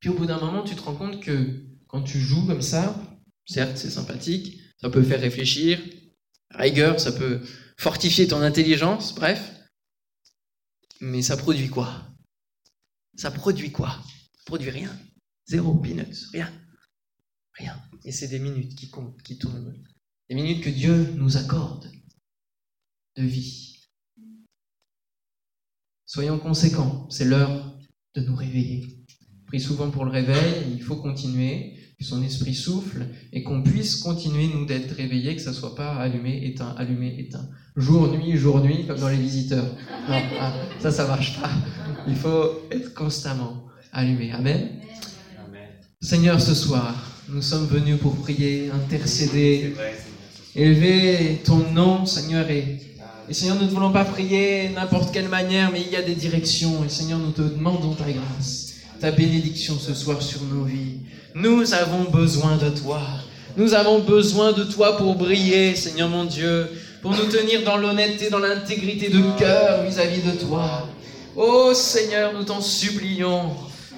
Puis 0.00 0.10
au 0.10 0.14
bout 0.14 0.26
d'un 0.26 0.40
moment, 0.40 0.64
tu 0.64 0.74
te 0.74 0.82
rends 0.82 0.96
compte 0.96 1.22
que 1.22 1.64
quand 1.86 2.02
tu 2.02 2.18
joues 2.18 2.44
comme 2.44 2.60
ça, 2.60 3.00
certes, 3.46 3.76
c'est 3.76 3.90
sympathique, 3.90 4.60
ça 4.80 4.90
peut 4.90 5.04
faire 5.04 5.20
réfléchir, 5.20 5.80
rigueur, 6.50 7.00
ça 7.00 7.12
peut 7.12 7.40
fortifier 7.78 8.26
ton 8.26 8.42
intelligence, 8.42 9.14
bref. 9.14 9.54
Mais 11.00 11.22
ça 11.22 11.36
produit 11.36 11.68
quoi? 11.68 12.10
Ça 13.16 13.30
produit 13.30 13.70
quoi? 13.70 13.90
Ça 13.90 14.42
produit 14.46 14.70
rien. 14.70 14.90
Zéro, 15.46 15.76
peanuts, 15.76 16.26
rien. 16.32 16.52
Rien. 17.54 17.80
Et 18.04 18.10
c'est 18.10 18.28
des 18.28 18.40
minutes 18.40 18.74
qui 18.74 18.90
comptent, 18.90 19.22
qui 19.22 19.38
tournent. 19.38 19.72
Des 20.28 20.34
minutes 20.34 20.64
que 20.64 20.70
Dieu 20.70 21.12
nous 21.12 21.36
accorde 21.36 21.92
de 23.16 23.22
vie. 23.22 23.75
Soyons 26.16 26.38
conséquents, 26.38 27.06
c'est 27.10 27.26
l'heure 27.26 27.74
de 28.14 28.22
nous 28.22 28.34
réveiller. 28.34 29.04
Prie 29.48 29.60
souvent 29.60 29.90
pour 29.90 30.06
le 30.06 30.10
réveil, 30.10 30.64
il 30.72 30.80
faut 30.80 30.96
continuer 30.96 31.74
que 31.98 32.06
son 32.06 32.22
esprit 32.22 32.54
souffle 32.54 33.04
et 33.34 33.42
qu'on 33.42 33.62
puisse 33.62 33.96
continuer, 33.96 34.48
nous, 34.48 34.64
d'être 34.64 34.94
réveillés, 34.94 35.36
que 35.36 35.42
ça 35.42 35.52
soit 35.52 35.74
pas 35.74 35.94
allumé, 35.96 36.40
éteint, 36.46 36.74
allumé, 36.78 37.16
éteint. 37.18 37.46
Jour, 37.76 38.08
nuit, 38.08 38.34
jour, 38.38 38.60
nuit, 38.60 38.86
comme 38.86 38.98
dans 38.98 39.10
les 39.10 39.18
visiteurs. 39.18 39.66
Non, 40.08 40.22
ah, 40.40 40.54
ça, 40.78 40.90
ça 40.90 41.06
marche 41.06 41.38
pas. 41.38 41.50
Il 42.08 42.16
faut 42.16 42.62
être 42.70 42.94
constamment 42.94 43.66
allumé. 43.92 44.32
Amen. 44.32 44.70
Seigneur, 46.00 46.40
ce 46.40 46.54
soir, 46.54 46.94
nous 47.28 47.42
sommes 47.42 47.66
venus 47.66 47.98
pour 48.00 48.16
prier, 48.16 48.70
intercéder, 48.70 49.74
élever 50.54 51.42
ton 51.44 51.58
nom, 51.72 52.06
Seigneur, 52.06 52.48
et, 52.48 52.95
et 53.28 53.34
Seigneur, 53.34 53.56
nous 53.56 53.66
ne 53.66 53.70
voulons 53.70 53.92
pas 53.92 54.04
prier 54.04 54.68
n'importe 54.68 55.12
quelle 55.12 55.28
manière, 55.28 55.70
mais 55.72 55.80
il 55.80 55.92
y 55.92 55.96
a 55.96 56.02
des 56.02 56.14
directions, 56.14 56.84
et 56.84 56.88
Seigneur, 56.88 57.18
nous 57.18 57.32
te 57.32 57.42
demandons 57.42 57.94
ta 57.94 58.04
grâce, 58.04 58.74
ta 59.00 59.10
bénédiction 59.10 59.76
ce 59.78 59.94
soir 59.94 60.22
sur 60.22 60.42
nos 60.44 60.64
vies. 60.64 61.00
Nous 61.34 61.74
avons 61.74 62.04
besoin 62.04 62.56
de 62.56 62.70
toi. 62.70 63.00
Nous 63.56 63.74
avons 63.74 63.98
besoin 63.98 64.52
de 64.52 64.64
toi 64.64 64.96
pour 64.96 65.16
briller, 65.16 65.74
Seigneur 65.74 66.08
mon 66.08 66.24
Dieu, 66.24 66.68
pour 67.02 67.12
nous 67.12 67.26
tenir 67.26 67.64
dans 67.64 67.76
l'honnêteté, 67.76 68.30
dans 68.30 68.38
l'intégrité 68.38 69.08
de 69.08 69.22
cœur 69.38 69.82
vis-à-vis 69.82 70.22
de 70.22 70.38
toi. 70.38 70.88
Oh 71.34 71.72
Seigneur, 71.74 72.32
nous 72.32 72.44
t'en 72.44 72.60
supplions. 72.60 73.50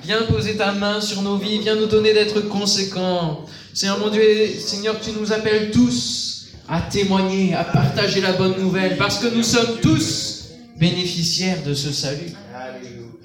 Viens 0.05 0.23
poser 0.23 0.57
ta 0.57 0.73
main 0.73 1.01
sur 1.01 1.23
nos 1.23 1.37
vies, 1.37 1.59
viens 1.59 1.75
nous 1.75 1.87
donner 1.87 2.15
d'être 2.15 2.41
conséquents. 2.43 3.45
Seigneur 3.75 3.99
mon 3.99 4.09
Dieu, 4.09 4.23
Seigneur, 4.59 4.97
tu 5.01 5.11
nous 5.13 5.33
appelles 5.33 5.71
tous 5.71 6.38
à 6.69 6.83
témoigner, 6.83 7.55
à 7.55 7.65
partager 7.65 8.21
la 8.21 8.33
bonne 8.33 8.61
nouvelle, 8.61 8.97
parce 8.99 9.19
que 9.19 9.35
nous 9.35 9.43
sommes 9.43 9.81
tous 9.81 10.51
bénéficiaires 10.79 11.63
de 11.65 11.75
ce 11.75 11.91
salut. 11.93 12.33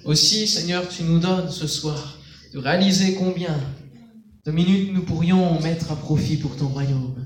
Aussi, 0.05 0.47
Seigneur, 0.47 0.87
tu 0.87 1.03
nous 1.03 1.19
donnes 1.19 1.51
ce 1.51 1.67
soir 1.67 2.17
de 2.53 2.59
réaliser 2.59 3.15
combien 3.15 3.59
de 4.45 4.51
minutes 4.51 4.93
nous 4.93 5.03
pourrions 5.03 5.59
mettre 5.61 5.91
à 5.91 5.95
profit 5.95 6.37
pour 6.37 6.55
ton 6.55 6.67
royaume. 6.67 7.25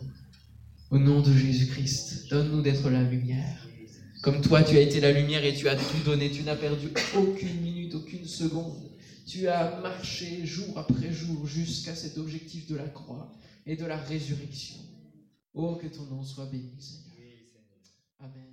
Au 0.89 0.97
nom 0.97 1.21
de 1.21 1.33
Jésus-Christ, 1.33 2.29
donne-nous 2.29 2.61
d'être 2.61 2.89
la 2.89 3.03
lumière. 3.03 3.67
Comme 4.21 4.41
toi, 4.41 4.63
tu 4.63 4.77
as 4.77 4.81
été 4.81 4.99
la 4.99 5.11
lumière 5.11 5.43
et 5.43 5.53
tu 5.53 5.69
as 5.69 5.75
tout 5.75 6.03
donné. 6.05 6.31
Tu 6.31 6.43
n'as 6.43 6.55
perdu 6.55 6.89
aucune 7.15 7.61
minute, 7.61 7.93
aucune 7.95 8.25
seconde. 8.25 8.89
Tu 9.27 9.47
as 9.47 9.79
marché 9.81 10.45
jour 10.45 10.77
après 10.77 11.11
jour 11.11 11.45
jusqu'à 11.45 11.93
cet 11.93 12.17
objectif 12.17 12.67
de 12.67 12.75
la 12.75 12.87
croix 12.87 13.31
et 13.65 13.75
de 13.75 13.85
la 13.85 13.97
résurrection. 13.97 14.77
Oh, 15.59 15.75
que 15.75 15.87
ton 15.87 16.03
nom 16.05 16.23
soit 16.23 16.45
béni, 16.45 16.79
Seigneur. 16.79 17.15
Amen. 18.19 18.46